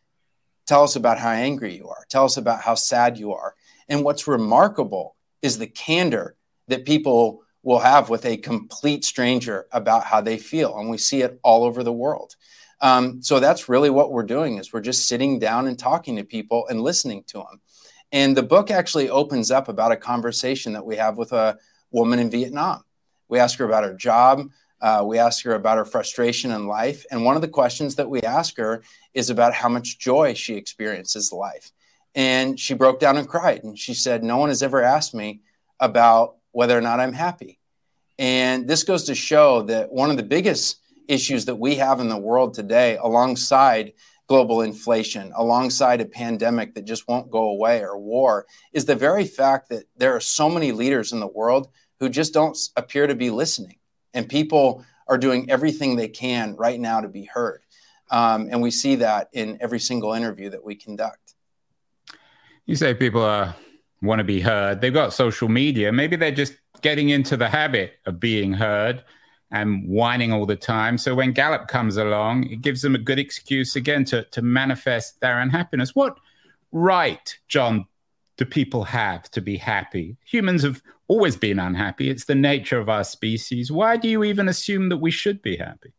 Tell 0.68 0.84
us 0.84 0.96
about 0.96 1.20
how 1.20 1.32
angry 1.32 1.76
you 1.76 1.90
are, 1.90 2.06
tell 2.08 2.24
us 2.24 2.38
about 2.38 2.62
how 2.62 2.76
sad 2.76 3.18
you 3.18 3.34
are. 3.34 3.56
And 3.90 4.06
what's 4.06 4.26
remarkable 4.26 5.18
is 5.42 5.58
the 5.58 5.68
candor 5.68 6.38
that 6.70 6.86
people 6.86 7.42
will 7.64 7.80
have 7.80 8.10
with 8.10 8.26
a 8.26 8.38
complete 8.38 9.04
stranger 9.04 9.68
about 9.72 10.06
how 10.06 10.22
they 10.22 10.38
feel 10.38 10.78
and 10.78 10.90
we 10.90 10.98
see 10.98 11.22
it 11.22 11.40
all 11.44 11.64
over 11.64 11.84
the 11.84 11.94
world. 11.94 12.36
Um, 12.82 13.22
so 13.22 13.40
that's 13.40 13.68
really 13.68 13.90
what 13.90 14.12
we're 14.12 14.24
doing 14.24 14.58
is 14.58 14.72
we're 14.72 14.80
just 14.80 15.08
sitting 15.08 15.38
down 15.40 15.68
and 15.68 15.78
talking 15.78 16.16
to 16.16 16.24
people 16.24 16.66
and 16.70 16.82
listening 16.82 17.24
to 17.28 17.40
them 17.40 17.62
and 18.12 18.36
the 18.36 18.44
book 18.44 18.72
actually 18.72 19.10
opens 19.10 19.52
up 19.52 19.68
about 19.68 19.92
a 19.92 19.98
conversation 19.98 20.74
that 20.74 20.86
we 20.86 20.96
have 20.96 21.18
with 21.18 21.34
a 21.34 21.58
woman 21.92 22.20
in 22.20 22.30
vietnam. 22.32 22.84
We 23.28 23.40
ask 23.40 23.60
her 23.60 23.66
about 23.66 23.84
her 23.84 23.94
job 23.94 24.50
uh, 24.82 25.04
we 25.06 25.18
ask 25.18 25.44
her 25.44 25.54
about 25.54 25.78
her 25.78 25.86
frustration 25.86 26.52
in 26.52 26.68
life 26.68 27.06
and 27.12 27.26
one 27.26 27.36
of 27.36 27.42
the 27.42 27.48
questions 27.48 27.96
that 27.96 28.10
we 28.10 28.22
ask 28.22 28.58
her 28.58 28.82
is 29.14 29.30
about 29.30 29.54
how 29.54 29.68
much 29.68 30.00
joy 30.00 30.34
she 30.34 30.56
experiences 30.56 31.34
life. 31.34 31.72
And 32.16 32.60
she 32.60 32.74
broke 32.74 33.00
down 33.00 33.18
and 33.18 33.28
cried 33.28 33.64
and 33.64 33.78
she 33.78 33.94
said 33.94 34.24
no 34.24 34.38
one 34.38 34.50
has 34.50 34.64
ever 34.64 34.82
asked 34.82 35.14
me 35.14 35.42
about 35.80 36.38
whether 36.52 36.78
or 36.78 36.82
not 36.82 37.00
I'm 37.00 37.14
happy. 37.14 37.60
And 38.18 38.68
this 38.68 38.84
goes 38.84 39.06
to 39.06 39.16
show 39.16 39.62
that 39.64 39.92
one 39.92 40.12
of 40.12 40.18
the 40.18 40.24
biggest 40.24 40.82
issues 41.08 41.46
that 41.46 41.56
we 41.56 41.76
have 41.76 42.00
in 42.00 42.10
the 42.10 42.18
world 42.18 42.54
today, 42.54 42.98
alongside 42.98 43.94
global 44.28 44.62
inflation, 44.62 45.32
alongside 45.36 46.02
a 46.02 46.06
pandemic 46.06 46.76
that 46.76 46.86
just 46.86 47.08
won't 47.08 47.32
go 47.32 47.50
away 47.50 47.82
or 47.82 47.98
war, 47.98 48.46
is 48.74 48.86
the 48.86 48.96
very 48.96 49.26
fact 49.26 49.70
that 49.70 49.86
there 49.98 50.16
are 50.16 50.20
so 50.20 50.50
many 50.50 50.72
leaders 50.72 51.12
in 51.14 51.20
the 51.20 51.28
world 51.28 51.70
who 52.00 52.10
just 52.10 52.34
don't 52.34 52.58
appear 52.76 53.08
to 53.08 53.16
be 53.16 53.32
listening. 53.32 53.78
And 54.14 54.30
people 54.30 54.86
are 55.08 55.18
doing 55.18 55.50
everything 55.50 55.96
they 55.96 56.08
can 56.08 56.56
right 56.56 56.80
now 56.80 57.02
to 57.02 57.08
be 57.08 57.24
heard. 57.24 57.62
Um, 58.12 58.50
and 58.52 58.62
we 58.62 58.72
see 58.72 58.96
that 58.96 59.30
in 59.34 59.58
every 59.62 59.80
single 59.80 60.14
interview 60.14 60.50
that 60.52 60.64
we 60.64 60.76
conduct. 60.76 61.36
You 62.66 62.76
say 62.76 62.94
people 62.94 63.24
are 63.24 63.56
want 64.02 64.20
to 64.20 64.24
be 64.24 64.40
heard. 64.40 64.82
They've 64.82 64.94
got 64.94 65.14
social 65.14 65.50
media. 65.50 65.92
Maybe 65.92 66.16
they're 66.16 66.32
just 66.32 66.54
getting 66.82 67.10
into 67.10 67.36
the 67.36 67.50
habit 67.50 67.94
of 68.06 68.20
being 68.20 68.54
heard 68.54 69.04
and 69.52 69.88
whining 69.88 70.32
all 70.32 70.46
the 70.46 70.56
time. 70.56 70.98
So 70.98 71.16
when 71.16 71.34
Gallup 71.34 71.68
comes 71.68 71.98
along, 71.98 72.46
it 72.46 72.62
gives 72.62 72.82
them 72.82 72.96
a 72.96 73.00
good 73.00 73.20
excuse 73.20 73.76
again 73.76 74.06
to, 74.06 74.24
to 74.26 74.42
manifest 74.42 75.20
their 75.20 75.40
unhappiness. 75.40 75.96
What 75.96 76.18
right, 76.72 77.38
Jon, 77.48 77.86
do 78.38 78.46
people 78.46 78.84
have 78.86 79.30
to 79.32 79.42
be 79.42 79.58
happy? 79.58 80.18
Humans 80.26 80.64
have 80.64 80.82
always 81.08 81.36
been 81.36 81.60
unhappy. 81.60 82.10
It's 82.10 82.26
the 82.26 82.36
nature 82.36 82.80
of 82.80 82.88
our 82.88 83.04
species. 83.04 83.72
Why 83.72 83.98
do 83.98 84.08
you 84.08 84.24
even 84.24 84.48
assume 84.48 84.90
that 84.90 84.98
we 84.98 85.12
should 85.12 85.42
be 85.42 85.58
happy? 85.58 85.94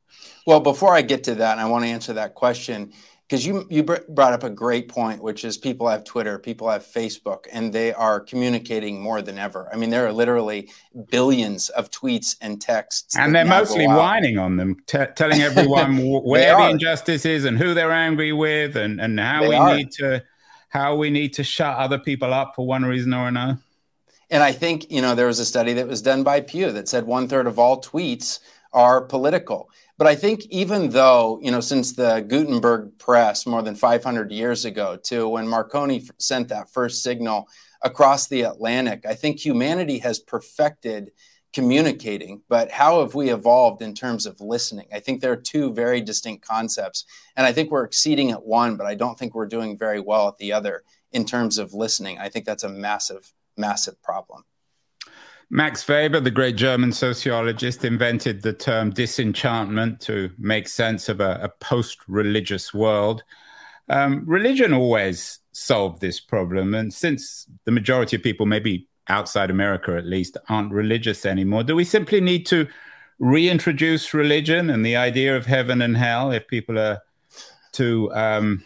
Well, 0.47 0.61
before 0.61 0.95
I 0.95 1.03
get 1.03 1.25
to 1.25 1.35
that, 1.37 1.59
I 1.59 1.67
want 1.67 1.85
to 1.85 1.91
answer 1.91 2.13
that 2.15 2.35
question 2.35 2.93
because 3.31 3.47
you 3.47 3.64
you 3.71 3.85
brought 3.85 4.33
up 4.33 4.43
a 4.43 4.51
great 4.51 4.88
point, 4.88 5.23
which 5.23 5.45
is 5.45 5.57
people 5.57 5.88
have 5.88 6.03
Twitter, 6.03 6.37
people 6.37 6.69
have 6.69 6.83
Facebook, 6.83 7.47
and 7.53 7.73
they 7.73 7.93
are 7.93 8.19
communicating 8.19 9.01
more 9.01 9.23
than 9.23 9.38
ever. 9.38 9.71
I 9.73 9.77
mean, 9.77 9.90
there 9.90 10.05
are 10.05 10.12
literally 10.12 10.69
billions 11.12 11.69
of 11.69 11.93
tweets 11.93 12.37
and 12.40 12.61
texts, 12.61 13.16
and 13.16 13.33
they're 13.33 13.45
mostly 13.45 13.87
whining 13.87 14.37
on 14.37 14.57
them, 14.57 14.79
t- 14.87 14.99
telling 15.14 15.43
everyone 15.43 15.99
where 16.25 16.57
the 16.57 16.71
injustice 16.71 17.25
is 17.25 17.45
and 17.45 17.57
who 17.57 17.73
they're 17.73 17.93
angry 17.93 18.33
with, 18.33 18.77
and 18.77 19.01
and 19.01 19.21
how 19.21 19.43
they 19.43 19.49
we 19.51 19.55
are. 19.55 19.77
need 19.77 19.93
to 19.93 20.25
how 20.71 20.97
we 20.97 21.09
need 21.09 21.33
to 21.35 21.45
shut 21.45 21.77
other 21.77 22.01
people 22.01 22.35
up 22.35 22.55
for 22.57 22.66
one 22.66 22.85
reason 22.85 23.14
or 23.14 23.29
another. 23.29 23.61
And 24.31 24.43
I 24.43 24.51
think 24.51 24.90
you 24.90 25.01
know 25.01 25.14
there 25.14 25.29
was 25.29 25.38
a 25.38 25.47
study 25.47 25.73
that 25.75 25.87
was 25.87 26.03
done 26.03 26.25
by 26.25 26.40
Pew 26.40 26.73
that 26.73 26.88
said 26.88 27.07
one 27.07 27.29
third 27.29 27.47
of 27.47 27.61
all 27.61 27.81
tweets 27.81 28.40
are 28.73 29.01
political. 29.01 29.71
But 30.01 30.07
I 30.07 30.15
think 30.15 30.47
even 30.49 30.89
though, 30.89 31.39
you 31.43 31.51
know, 31.51 31.61
since 31.61 31.93
the 31.93 32.25
Gutenberg 32.27 32.99
press 32.99 33.45
more 33.47 33.61
than 33.61 33.75
500 33.75 34.33
years 34.33 34.65
ago 34.65 34.97
to 35.05 35.29
when 35.29 35.47
Marconi 35.47 36.09
sent 36.19 36.49
that 36.49 36.73
first 36.73 37.03
signal 37.03 37.47
across 37.83 38.27
the 38.27 38.41
Atlantic, 38.41 39.05
I 39.07 39.13
think 39.13 39.39
humanity 39.39 39.99
has 39.99 40.19
perfected 40.19 41.11
communicating, 41.53 42.41
but 42.49 42.71
how 42.71 43.01
have 43.01 43.15
we 43.15 43.29
evolved 43.29 43.83
in 43.83 43.93
terms 43.93 44.25
of 44.25 44.41
listening? 44.41 44.87
I 44.91 45.01
think 45.01 45.21
there 45.21 45.33
are 45.33 45.37
two 45.37 45.75
very 45.75 46.01
distinct 46.01 46.49
concepts. 46.49 47.05
And 47.37 47.47
I 47.47 47.53
think 47.53 47.71
we're 47.71 47.85
exceeding 47.85 48.31
at 48.31 48.43
one, 48.43 48.79
but 48.79 48.87
I 48.87 48.95
don't 48.95 49.19
think 49.19 49.35
we're 49.35 49.45
doing 49.45 49.77
very 49.77 50.01
well 50.01 50.29
at 50.29 50.39
the 50.39 50.55
other 50.55 50.83
in 51.13 51.27
terms 51.27 51.59
of 51.59 51.75
listening. 51.75 52.19
I 52.19 52.31
think 52.31 52.47
that's 52.47 52.65
a 52.65 52.71
massive, 52.71 53.35
massive 53.59 54.03
problem. 54.03 54.45
Max 55.53 55.87
Weber, 55.87 56.21
the 56.21 56.31
great 56.31 56.55
German 56.55 56.93
sociologist, 56.93 57.85
invented 57.85 58.43
the 58.43 58.53
term 58.53 58.91
disenchantment 58.91 60.01
to 60.03 60.31
make 60.39 60.69
sense 60.69 61.09
of 61.09 61.21
a, 61.21 61.41
a 61.43 61.49
post 61.49 61.99
religious 62.07 62.73
world. 62.73 63.25
Um, 63.89 64.23
religion 64.27 64.73
always 64.73 65.41
solved 65.51 66.01
this 66.01 66.21
problem. 66.21 66.73
And 66.75 66.95
since 66.95 67.49
the 67.65 67.73
majority 67.73 68.15
of 68.15 68.23
people, 68.23 68.47
maybe 68.47 68.87
outside 69.09 69.51
America 69.51 69.97
at 69.97 70.07
least, 70.07 70.37
aren't 70.49 70.71
religious 70.71 71.27
anymore, 71.27 71.65
do 71.65 71.75
we 71.75 71.85
simply 71.85 72.21
need 72.21 72.47
to 72.47 72.69
reintroduce 73.19 74.15
religion 74.15 74.71
and 74.71 74.87
the 74.87 74.95
idea 74.95 75.37
of 75.37 75.47
heaven 75.47 75.83
and 75.83 75.97
hell 75.97 76.31
if 76.31 76.47
people 76.47 76.79
are 76.79 77.03
to 77.73 78.13
um, 78.15 78.65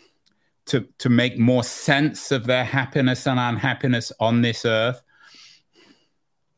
to 0.66 0.87
to 0.99 1.09
make 1.09 1.38
more 1.38 1.64
sense 1.64 2.31
of 2.31 2.44
their 2.44 2.64
happiness 2.64 3.27
and 3.27 3.40
unhappiness 3.40 4.12
on 4.20 4.42
this 4.42 4.66
earth? 4.66 5.01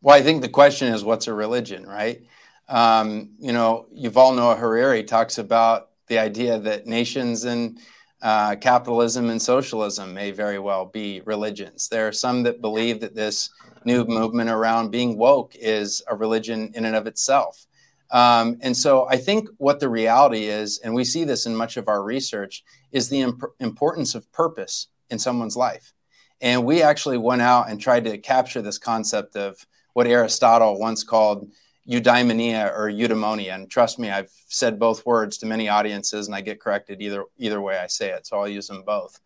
Well, 0.07 0.15
I 0.15 0.23
think 0.23 0.41
the 0.41 0.49
question 0.49 0.95
is 0.95 1.03
what's 1.03 1.27
a 1.27 1.35
religion, 1.35 1.85
right? 1.85 2.23
Um, 2.69 3.31
you 3.41 3.53
know, 3.53 3.87
Yuval 3.93 4.37
Noah 4.37 4.55
Harari 4.55 5.03
talks 5.03 5.39
about 5.39 5.89
the 6.07 6.21
idea 6.21 6.61
that 6.61 6.87
nations 6.87 7.43
and 7.43 7.81
uh, 8.23 8.55
capitalism 8.55 9.31
and 9.31 9.43
socialism 9.43 10.15
may 10.15 10.31
very 10.31 10.61
well 10.61 10.87
be 10.87 11.23
religions. 11.25 11.89
There 11.89 12.07
are 12.07 12.13
some 12.13 12.45
that 12.45 12.61
believe 12.61 13.01
that 13.01 13.17
this 13.17 13.51
new 13.85 14.05
movement 14.05 14.49
around 14.49 14.93
being 14.93 15.19
woke 15.19 15.57
is 15.57 16.01
a 16.09 16.15
religion 16.15 16.71
in 16.77 16.85
and 16.85 16.95
of 16.95 17.09
itself. 17.09 17.67
Um, 18.13 18.59
and 18.61 18.77
so 18.77 19.09
I 19.09 19.17
think 19.17 19.49
what 19.59 19.81
the 19.81 19.89
reality 19.89 20.45
is, 20.45 20.79
and 20.85 20.95
we 20.95 21.03
see 21.03 21.25
this 21.25 21.47
in 21.47 21.57
much 21.57 21.77
of 21.77 21.89
our 21.89 22.05
research, 22.05 22.63
is 22.93 23.09
the 23.09 23.23
imp- 23.23 23.57
importance 23.59 24.15
of 24.15 24.31
purpose 24.31 24.87
in 25.11 25.19
someone's 25.19 25.57
life. 25.57 25.93
And 26.41 26.65
we 26.65 26.81
actually 26.81 27.19
went 27.19 27.43
out 27.43 27.69
and 27.69 27.81
tried 27.81 28.05
to 28.05 28.19
capture 28.19 28.63
this 28.63 28.79
concept 28.79 29.35
of 29.35 29.67
what 29.97 30.07
Aristotle 30.07 30.79
once 30.79 31.03
called 31.03 31.51
eudaimonia 31.89 32.71
or 32.77 32.91
eudaimonia. 32.91 33.55
And 33.55 33.71
trust 33.71 33.99
me, 33.99 34.11
I've 34.11 34.31
said 34.47 34.79
both 34.79 35.07
words 35.07 35.39
to 35.39 35.47
many 35.47 35.71
audiences, 35.71 36.27
and 36.27 36.37
I 36.37 36.43
get 36.43 36.61
corrected 36.61 37.01
either 37.01 37.25
either 37.39 37.63
way 37.63 37.79
I 37.79 37.87
say 37.87 38.11
it. 38.11 38.27
So 38.27 38.39
I'll 38.39 38.47
use 38.47 38.69
them 38.69 38.83
both. 38.83 39.19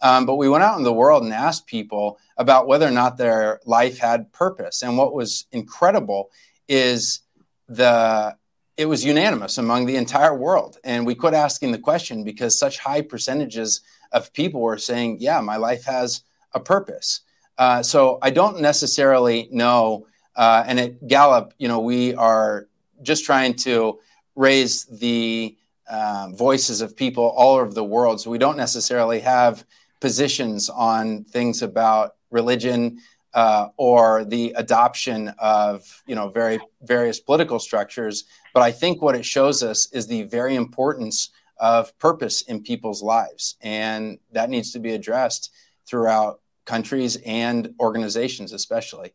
Um, 0.00 0.24
but 0.24 0.36
we 0.36 0.48
went 0.48 0.62
out 0.62 0.78
in 0.78 0.84
the 0.84 0.92
world 0.92 1.24
and 1.24 1.32
asked 1.32 1.66
people 1.66 2.20
about 2.36 2.68
whether 2.68 2.86
or 2.86 2.92
not 2.92 3.16
their 3.16 3.58
life 3.66 3.98
had 3.98 4.32
purpose. 4.32 4.82
And 4.82 4.96
what 4.96 5.12
was 5.12 5.46
incredible 5.50 6.30
is 6.68 7.22
the 7.68 8.36
it 8.76 8.86
was 8.86 9.04
unanimous 9.04 9.58
among 9.58 9.86
the 9.86 9.96
entire 9.96 10.36
world. 10.36 10.78
And 10.84 11.04
we 11.04 11.16
quit 11.16 11.34
asking 11.34 11.72
the 11.72 11.78
question 11.78 12.22
because 12.22 12.56
such 12.56 12.78
high 12.78 13.02
percentages 13.02 13.80
of 14.12 14.32
people 14.32 14.60
were 14.60 14.78
saying, 14.78 15.16
"Yeah, 15.18 15.40
my 15.40 15.56
life 15.56 15.84
has 15.86 16.22
a 16.54 16.60
purpose." 16.60 17.22
Uh, 17.58 17.82
so 17.82 18.20
I 18.22 18.30
don't 18.30 18.60
necessarily 18.60 19.48
know. 19.50 20.06
Uh, 20.34 20.64
and 20.66 20.80
at 20.80 21.06
Gallup, 21.06 21.54
you 21.58 21.68
know, 21.68 21.80
we 21.80 22.14
are 22.14 22.68
just 23.02 23.24
trying 23.24 23.54
to 23.54 23.98
raise 24.34 24.84
the 24.84 25.56
uh, 25.88 26.28
voices 26.32 26.80
of 26.80 26.96
people 26.96 27.24
all 27.36 27.56
over 27.56 27.72
the 27.72 27.84
world. 27.84 28.20
So 28.20 28.30
we 28.30 28.38
don't 28.38 28.56
necessarily 28.56 29.20
have 29.20 29.64
positions 30.00 30.70
on 30.70 31.24
things 31.24 31.62
about 31.62 32.16
religion 32.30 32.98
uh, 33.34 33.68
or 33.76 34.24
the 34.24 34.52
adoption 34.56 35.28
of 35.38 36.02
you 36.06 36.14
know 36.14 36.28
very 36.28 36.58
various 36.82 37.20
political 37.20 37.58
structures. 37.58 38.24
But 38.52 38.62
I 38.62 38.72
think 38.72 39.00
what 39.00 39.14
it 39.14 39.24
shows 39.24 39.62
us 39.62 39.90
is 39.92 40.06
the 40.06 40.24
very 40.24 40.54
importance 40.54 41.30
of 41.58 41.96
purpose 41.98 42.42
in 42.42 42.62
people's 42.62 43.02
lives, 43.02 43.56
and 43.62 44.18
that 44.32 44.50
needs 44.50 44.72
to 44.72 44.78
be 44.78 44.92
addressed 44.92 45.52
throughout 45.86 46.40
countries 46.64 47.16
and 47.24 47.74
organizations, 47.80 48.52
especially. 48.52 49.14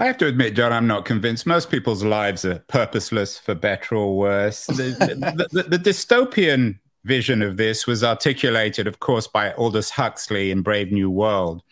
I 0.00 0.06
have 0.06 0.16
to 0.16 0.26
admit, 0.26 0.54
Jon, 0.54 0.72
I'm 0.72 0.86
not 0.86 1.04
convinced. 1.04 1.46
Most 1.46 1.70
people's 1.70 2.02
lives 2.02 2.46
are 2.46 2.60
purposeless, 2.68 3.38
for 3.38 3.54
better 3.54 3.96
or 3.96 4.16
worse. 4.16 4.64
The, 4.64 4.96
the, 5.52 5.62
the, 5.62 5.76
the 5.76 5.78
dystopian 5.78 6.78
vision 7.04 7.42
of 7.42 7.58
this 7.58 7.86
was 7.86 8.02
articulated, 8.02 8.86
of 8.86 9.00
course, 9.00 9.26
by 9.26 9.52
Aldous 9.52 9.90
Huxley 9.90 10.50
in 10.50 10.62
Brave 10.62 10.90
New 10.90 11.10
World, 11.10 11.62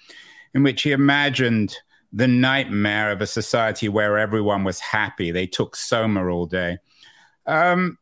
in 0.53 0.63
which 0.63 0.83
he 0.83 0.93
imagined 0.93 1.75
the 2.13 2.29
nightmare 2.29 3.13
of 3.13 3.23
a 3.23 3.27
society 3.27 3.89
where 3.89 4.19
everyone 4.19 4.63
was 4.63 4.79
happy. 4.79 5.31
They 5.31 5.47
took 5.47 5.75
soma 5.75 6.29
all 6.29 6.45
day. 6.45 6.77
Um, 7.47 7.97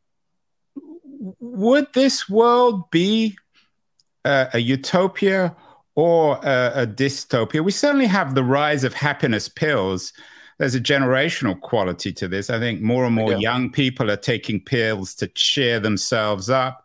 would 1.38 1.92
this 1.92 2.28
world 2.28 2.90
be 2.90 3.38
a, 4.24 4.48
a 4.54 4.58
utopia 4.58 5.54
or 5.96 6.36
a, 6.44 6.82
a, 6.82 6.86
dystopia? 6.86 7.64
We 7.64 7.72
certainly 7.72 8.06
have 8.06 8.34
the 8.34 8.44
rise 8.44 8.84
of 8.84 8.94
happiness 8.94 9.48
pills. 9.48 10.12
There's 10.58 10.74
a 10.74 10.80
generational 10.80 11.60
quality 11.60 12.12
to 12.12 12.28
this. 12.28 12.48
I 12.48 12.58
think 12.60 12.80
more 12.80 13.04
and 13.04 13.14
more 13.14 13.32
young 13.32 13.70
people 13.72 14.10
are 14.10 14.16
taking 14.16 14.60
pills 14.60 15.14
to 15.16 15.26
cheer 15.26 15.80
themselves 15.80 16.48
up. 16.48 16.84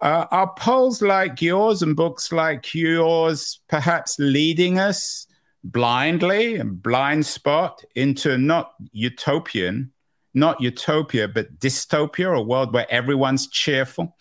Uh, 0.00 0.26
are 0.30 0.52
polls 0.58 1.00
like 1.00 1.40
yours 1.40 1.80
and 1.80 1.96
books 1.96 2.30
like 2.30 2.74
yours 2.74 3.60
perhaps 3.68 4.16
leading 4.18 4.78
us 4.78 5.26
blindly 5.64 6.56
and 6.56 6.82
blind 6.82 7.24
spot 7.24 7.82
into 7.94 8.36
not 8.36 8.74
utopian, 8.92 9.90
not 10.34 10.60
utopia, 10.60 11.26
but 11.26 11.58
dystopia, 11.58 12.36
a 12.36 12.42
world 12.42 12.74
where 12.74 12.86
everyone's 12.90 13.46
cheerful? 13.48 14.14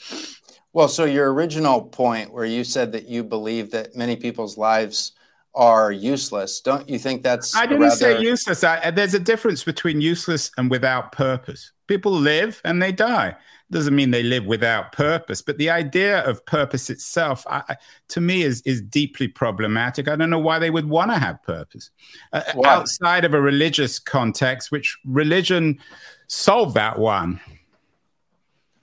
Well, 0.76 0.90
so 0.90 1.06
your 1.06 1.32
original 1.32 1.82
point 1.82 2.34
where 2.34 2.44
you 2.44 2.66
said 2.66 2.92
that 2.92 3.08
you 3.08 3.24
believe 3.24 3.72
that 3.72 3.96
many 3.96 4.18
people's 4.18 4.58
lives 4.58 5.14
are 5.54 5.90
useless, 5.90 6.60
don't 6.60 6.90
you 6.90 7.00
think 7.00 7.24
that's? 7.24 7.56
I 7.56 7.66
didn't 7.66 7.84
rather... 7.84 7.96
say 7.96 8.20
useless. 8.20 8.62
I, 8.62 8.92
there's 8.92 9.14
a 9.14 9.20
difference 9.20 9.64
between 9.64 10.02
useless 10.02 10.52
and 10.58 10.70
without 10.70 11.14
purpose. 11.14 11.72
People 11.88 12.12
live 12.12 12.60
and 12.66 12.82
they 12.82 12.92
die 12.92 13.38
doesn't 13.72 13.96
mean 13.96 14.12
they 14.12 14.22
live 14.22 14.46
without 14.46 14.92
purpose 14.92 15.42
but 15.42 15.58
the 15.58 15.72
idea 15.72 16.24
of 16.26 16.46
purpose 16.46 16.92
itself 16.92 17.48
I, 17.50 17.76
to 18.10 18.22
me 18.22 18.44
is 18.44 18.62
is 18.62 18.80
deeply 18.80 19.28
problematic 19.28 20.08
i 20.08 20.16
don't 20.16 20.30
know 20.30 20.38
why 20.38 20.60
they 20.60 20.70
would 20.70 20.88
want 20.88 21.10
to 21.10 21.18
have 21.18 21.42
purpose 21.42 21.90
uh, 22.32 22.44
outside 22.64 23.26
of 23.26 23.34
a 23.34 23.42
religious 23.42 23.98
context 23.98 24.72
which 24.72 25.00
religion 25.04 25.80
solved 26.28 26.76
that 26.76 27.00
one 27.00 27.42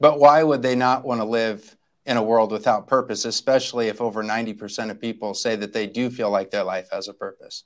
but 0.01 0.19
why 0.19 0.43
would 0.43 0.63
they 0.63 0.75
not 0.75 1.05
want 1.05 1.21
to 1.21 1.25
live 1.25 1.77
in 2.07 2.17
a 2.17 2.23
world 2.23 2.51
without 2.51 2.87
purpose 2.87 3.25
especially 3.25 3.89
if 3.89 4.01
over 4.01 4.23
90% 4.23 4.91
of 4.91 5.01
people 5.01 5.35
say 5.35 5.57
that 5.57 5.73
they 5.73 5.87
do 5.87 6.11
feel 6.11 6.31
like 6.31 6.51
their 6.51 6.65
life 6.65 6.89
has 6.91 7.09
a 7.09 7.15
purpose 7.15 7.65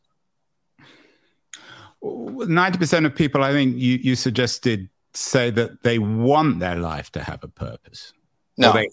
90% 2.03 3.07
of 3.07 3.15
people 3.15 3.43
i 3.43 3.53
think 3.53 3.77
you, 3.77 3.99
you 4.03 4.15
suggested 4.15 4.89
say 5.17 5.51
that 5.51 5.83
they 5.83 5.99
want 5.99 6.59
their 6.59 6.77
life 6.77 7.11
to 7.13 7.23
have 7.23 7.43
a 7.43 7.49
purpose. 7.49 8.13
No, 8.57 8.73
they, 8.73 8.89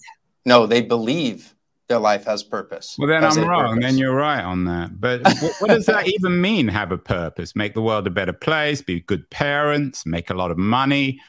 no, 0.45 0.65
they 0.65 0.81
believe 0.81 1.53
their 1.87 1.99
life 1.99 2.25
has 2.25 2.43
purpose. 2.43 2.95
Well, 2.97 3.07
then 3.07 3.23
I'm 3.23 3.47
wrong. 3.47 3.75
Purpose. 3.75 3.83
Then 3.83 3.97
you're 3.97 4.15
right 4.15 4.43
on 4.43 4.65
that. 4.65 4.99
But 4.99 5.21
what, 5.23 5.53
what 5.59 5.67
does 5.69 5.85
that 5.85 6.07
even 6.07 6.41
mean? 6.41 6.67
Have 6.67 6.91
a 6.91 6.97
purpose? 6.97 7.55
Make 7.55 7.73
the 7.73 7.81
world 7.81 8.07
a 8.07 8.09
better 8.09 8.33
place? 8.33 8.81
Be 8.81 9.01
good 9.01 9.29
parents? 9.29 10.05
Make 10.05 10.29
a 10.29 10.33
lot 10.33 10.51
of 10.51 10.57
money? 10.57 11.21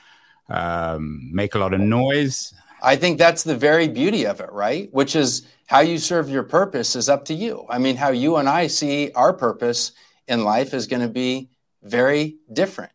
Um, 0.49 1.31
make 1.33 1.55
a 1.55 1.59
lot 1.59 1.75
of 1.75 1.81
noise? 1.81 2.55
I 2.85 2.97
think 2.97 3.19
that's 3.19 3.45
the 3.45 3.57
very 3.57 3.89
beauty 3.89 4.27
of 4.27 4.41
it, 4.41 4.53
right? 4.53 4.93
Which 4.93 5.17
is 5.17 5.47
how 5.67 5.81
you 5.81 5.97
serve 5.97 6.29
your 6.29 6.43
purpose 6.43 6.95
is 6.95 7.09
up 7.09 7.25
to 7.27 7.35
you. 7.35 7.65
I 7.71 7.79
mean, 7.79 7.97
how 7.97 8.11
you 8.11 8.37
and 8.37 8.47
I 8.47 8.67
see 8.67 9.11
our 9.13 9.33
purpose 9.33 9.93
in 10.29 10.45
life 10.45 10.75
is 10.75 10.87
going 10.87 11.01
to 11.01 11.09
be 11.09 11.49
very 11.83 12.37
different. 12.53 12.93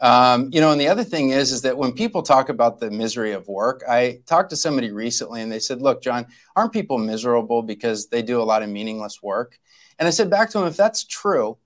Um, 0.00 0.50
you 0.52 0.60
know, 0.60 0.72
and 0.72 0.80
the 0.80 0.88
other 0.88 1.04
thing 1.04 1.30
is, 1.30 1.52
is 1.52 1.62
that 1.62 1.78
when 1.78 1.92
people 1.92 2.22
talk 2.22 2.48
about 2.48 2.80
the 2.80 2.90
misery 2.90 3.32
of 3.32 3.46
work, 3.46 3.84
I 3.88 4.20
talked 4.26 4.50
to 4.50 4.56
somebody 4.56 4.90
recently 4.90 5.40
and 5.40 5.50
they 5.50 5.60
said, 5.60 5.80
look, 5.80 6.02
Jon, 6.02 6.26
aren't 6.56 6.72
people 6.72 6.98
miserable 6.98 7.62
because 7.62 8.08
they 8.08 8.22
do 8.22 8.40
a 8.40 8.44
lot 8.44 8.64
of 8.64 8.68
meaningless 8.68 9.22
work? 9.22 9.58
And 10.00 10.08
I 10.08 10.10
said 10.10 10.30
back 10.30 10.50
to 10.50 10.58
them, 10.58 10.66
if 10.66 10.76
that's 10.76 11.04
true, 11.04 11.58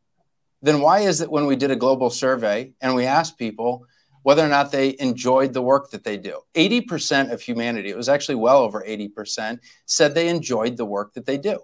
then 0.61 0.81
why 0.81 1.01
is 1.01 1.23
it 1.23 1.31
when 1.31 1.47
we 1.47 1.57
did 1.57 1.71
a 1.71 1.77
global 1.77 2.11
survey 2.11 2.73
and 2.83 2.95
we 2.95 3.07
asked 3.07 3.39
people 3.39 3.87
whether 4.23 4.45
or 4.45 4.49
not 4.49 4.73
they 4.73 4.97
enjoyed 4.99 5.53
the 5.53 5.63
work 5.63 5.91
that 5.91 6.05
they 6.05 6.17
do? 6.17 6.41
80% 6.55 7.33
of 7.33 7.41
humanity, 7.41 7.91
it 7.91 7.97
was 7.97 8.09
actually 8.09 8.37
well 8.37 8.59
over 8.59 8.85
80%, 8.87 9.59
said 9.87 10.15
they 10.15 10.29
enjoyed 10.29 10.77
the 10.77 10.85
work 10.87 11.15
that 11.15 11.27
they 11.27 11.39
do. 11.39 11.61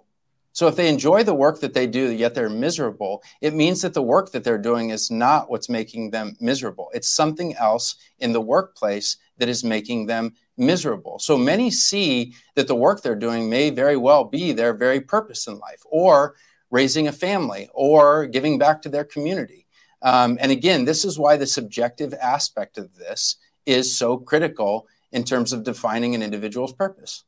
So 0.51 0.67
if 0.67 0.75
they 0.75 0.89
enjoy 0.89 1.23
the 1.23 1.33
work 1.33 1.61
that 1.61 1.73
they 1.73 1.87
do, 1.87 2.11
yet 2.11 2.33
they're 2.33 2.49
miserable, 2.49 3.23
it 3.39 3.53
means 3.53 3.81
that 3.81 3.93
the 3.93 4.01
work 4.01 4.31
that 4.31 4.43
they're 4.43 4.57
doing 4.57 4.89
is 4.89 5.11
not 5.11 5.49
what's 5.49 5.69
making 5.69 6.09
them 6.09 6.35
miserable. 6.41 6.89
It's 6.93 7.07
something 7.07 7.55
else 7.55 7.95
in 8.17 8.33
the 8.33 8.41
workplace 8.41 9.17
that 9.37 9.47
is 9.47 9.63
making 9.63 10.07
them 10.07 10.33
miserable. 10.57 11.19
So 11.19 11.37
many 11.37 11.71
see 11.71 12.33
that 12.55 12.67
the 12.67 12.75
work 12.75 13.01
they're 13.01 13.15
doing 13.15 13.49
may 13.49 13.69
very 13.69 13.95
well 13.95 14.25
be 14.25 14.51
their 14.51 14.73
very 14.73 14.99
purpose 14.99 15.47
in 15.47 15.59
life, 15.59 15.81
or 15.85 16.35
raising 16.71 17.07
a 17.07 17.13
family, 17.13 17.69
or 17.73 18.25
giving 18.25 18.57
back 18.57 18.81
to 18.81 18.89
their 18.89 19.05
community. 19.05 19.65
Um, 20.01 20.37
and 20.39 20.51
again, 20.51 20.85
this 20.85 21.03
is 21.03 21.19
why 21.19 21.37
the 21.37 21.47
subjective 21.47 22.13
aspect 22.13 22.77
of 22.77 22.95
this 22.95 23.35
is 23.65 23.95
so 23.95 24.17
critical 24.17 24.87
in 25.11 25.23
terms 25.23 25.53
of 25.53 25.63
defining 25.63 26.15
an 26.15 26.21
individual's 26.21 26.73
purpose. 26.73 27.23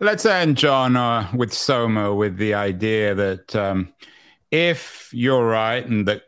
Let's 0.00 0.26
end, 0.26 0.56
Jon, 0.56 0.96
uh, 0.96 1.28
with 1.34 1.52
Soma, 1.52 2.14
with 2.14 2.36
the 2.36 2.54
idea 2.54 3.14
that 3.14 3.54
um, 3.54 3.92
if 4.50 5.10
you're 5.12 5.46
right 5.46 5.86
and 5.86 6.06
that 6.08 6.22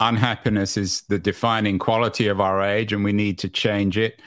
unhappiness 0.00 0.76
is 0.76 1.02
the 1.02 1.18
defining 1.18 1.78
quality 1.78 2.26
of 2.26 2.40
our 2.40 2.62
age 2.62 2.92
and 2.92 3.04
we 3.04 3.12
need 3.12 3.38
to 3.38 3.48
change 3.48 3.96
it, 3.96 4.20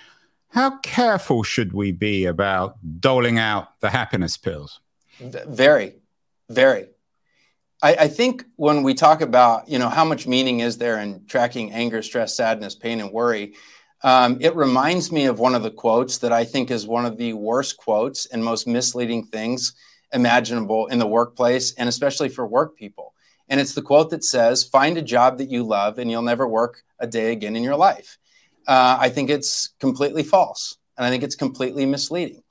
how 0.50 0.78
careful 0.80 1.44
should 1.44 1.74
we 1.74 1.92
be 1.92 2.26
about 2.26 2.78
doling 3.00 3.38
out 3.38 3.80
the 3.82 3.90
happiness 3.90 4.38
pills? 4.38 4.80
Very, 5.20 5.96
very. 6.50 6.88
I, 7.82 7.96
I, 7.96 8.08
think 8.08 8.46
when 8.58 8.84
we 8.84 8.94
talk 8.94 9.22
about, 9.22 9.70
you 9.70 9.80
know, 9.80 9.90
how 9.90 10.04
much 10.04 10.28
meaning 10.28 10.60
is 10.60 10.78
there 10.78 11.00
in 11.00 11.26
tracking 11.28 11.72
anger, 11.72 12.02
stress, 12.02 12.36
sadness, 12.36 12.76
pain, 12.76 13.00
and 13.00 13.12
worry, 13.12 13.54
um, 14.02 14.38
it 14.42 14.56
reminds 14.56 15.12
me 15.12 15.26
of 15.26 15.40
one 15.40 15.56
of 15.56 15.64
the 15.64 15.72
quotes 15.72 16.18
that 16.20 16.34
I 16.34 16.46
think 16.46 16.72
is 16.72 16.88
one 16.88 17.06
of 17.06 17.18
the 17.18 17.34
worst 17.34 17.78
quotes 17.78 18.26
and 18.26 18.44
most 18.44 18.68
misleading 18.68 19.26
things 19.26 19.74
imaginable 20.14 20.88
in 20.88 21.00
the 21.00 21.08
workplace 21.08 21.74
and 21.74 21.88
especially 21.88 22.30
for 22.30 22.46
work 22.46 22.76
people. 22.78 23.14
And 23.50 23.60
it's 23.60 23.74
the 23.74 23.82
quote 23.82 24.10
that 24.12 24.24
says, 24.24 24.64
Find 24.64 24.98
a 24.98 25.02
job 25.02 25.38
that 25.38 25.50
you 25.50 25.64
love 25.64 26.00
and 26.00 26.10
you'll 26.10 26.22
never 26.22 26.48
work 26.48 26.84
a 27.00 27.08
day 27.08 27.32
again 27.32 27.56
in 27.56 27.64
your 27.64 27.76
life. 27.76 28.18
Uh, 28.68 28.98
I 29.00 29.10
think 29.10 29.30
it's 29.30 29.70
completely 29.80 30.24
false. 30.24 30.78
And 30.98 31.06
I 31.06 31.10
think 31.10 31.24
it's 31.24 31.36
completely 31.36 31.86
misleading 31.86 32.44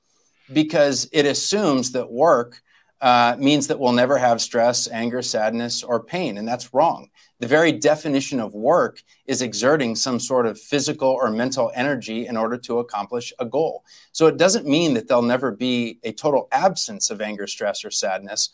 because 0.51 1.07
it 1.13 1.25
assumes 1.25 1.91
that 1.91 2.11
work 2.11 2.61
uh, 3.01 3.35
means 3.39 3.67
that 3.67 3.79
we'll 3.79 3.93
never 3.93 4.17
have 4.17 4.41
stress, 4.41 4.87
anger, 4.89 5.21
sadness, 5.21 5.83
or 5.83 6.03
pain. 6.03 6.37
And 6.37 6.47
that's 6.47 6.73
wrong. 6.73 7.09
The 7.39 7.47
very 7.47 7.71
definition 7.71 8.39
of 8.41 8.53
work 8.53 9.01
is 9.25 9.41
exerting 9.41 9.95
some 9.95 10.19
sort 10.19 10.45
of 10.45 10.59
physical 10.59 11.09
or 11.09 11.29
mental 11.31 11.71
energy 11.73 12.27
in 12.27 12.35
order 12.35 12.57
to 12.57 12.79
accomplish 12.79 13.31
a 13.39 13.45
goal. 13.45 13.85
So 14.11 14.27
it 14.27 14.35
doesn't 14.35 14.67
mean 14.67 14.93
that 14.95 15.07
there'll 15.07 15.23
never 15.23 15.51
be 15.51 15.99
a 16.03 16.11
total 16.11 16.49
absence 16.51 17.09
of 17.09 17.21
anger, 17.21 17.47
stress, 17.47 17.85
or 17.85 17.91
sadness, 17.91 18.49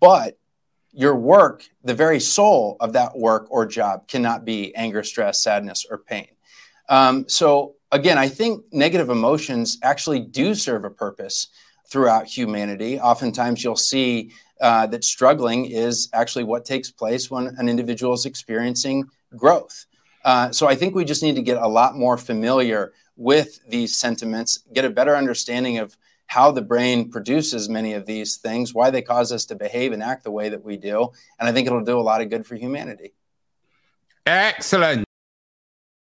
but 0.00 0.38
your 0.92 1.16
work, 1.16 1.64
the 1.84 1.94
very 1.94 2.20
soul 2.20 2.76
of 2.80 2.92
that 2.94 3.16
work 3.16 3.46
or 3.50 3.64
job, 3.66 4.08
cannot 4.08 4.44
be 4.44 4.74
anger, 4.74 5.02
stress, 5.02 5.42
sadness, 5.42 5.86
or 5.90 5.98
pain. 5.98 6.28
Um, 6.88 7.28
so, 7.28 7.74
again, 7.92 8.18
I 8.18 8.28
think 8.28 8.64
negative 8.72 9.10
emotions 9.10 9.78
actually 9.82 10.20
do 10.20 10.54
serve 10.54 10.84
a 10.84 10.90
purpose 10.90 11.48
throughout 11.90 12.26
humanity. 12.26 12.98
Oftentimes, 13.00 13.62
you'll 13.62 13.76
see 13.76 14.32
uh, 14.60 14.86
that 14.86 15.04
struggling 15.04 15.66
is 15.66 16.08
actually 16.12 16.44
what 16.44 16.64
takes 16.64 16.90
place 16.90 17.30
when 17.30 17.48
an 17.58 17.68
individual 17.68 18.14
is 18.14 18.26
experiencing 18.26 19.04
growth. 19.36 19.86
Uh, 20.24 20.50
so 20.50 20.66
I 20.66 20.74
think 20.74 20.94
we 20.94 21.04
just 21.04 21.22
need 21.22 21.36
to 21.36 21.42
get 21.42 21.58
a 21.58 21.68
lot 21.68 21.96
more 21.96 22.16
familiar 22.16 22.92
with 23.16 23.60
these 23.68 23.96
sentiments, 23.96 24.64
get 24.72 24.84
a 24.84 24.90
better 24.90 25.16
understanding 25.16 25.78
of 25.78 25.96
how 26.26 26.50
the 26.50 26.62
brain 26.62 27.10
produces 27.10 27.68
many 27.68 27.92
of 27.92 28.04
these 28.06 28.36
things, 28.36 28.74
why 28.74 28.90
they 28.90 29.02
cause 29.02 29.30
us 29.30 29.44
to 29.46 29.54
behave 29.54 29.92
and 29.92 30.02
act 30.02 30.24
the 30.24 30.30
way 30.30 30.48
that 30.48 30.64
we 30.64 30.76
do. 30.76 31.10
And 31.38 31.48
I 31.48 31.52
think 31.52 31.66
it'll 31.66 31.84
do 31.84 31.98
a 31.98 32.02
lot 32.02 32.20
of 32.20 32.30
good 32.30 32.44
for 32.44 32.56
humanity. 32.56 33.14
Excellent. 34.26 35.05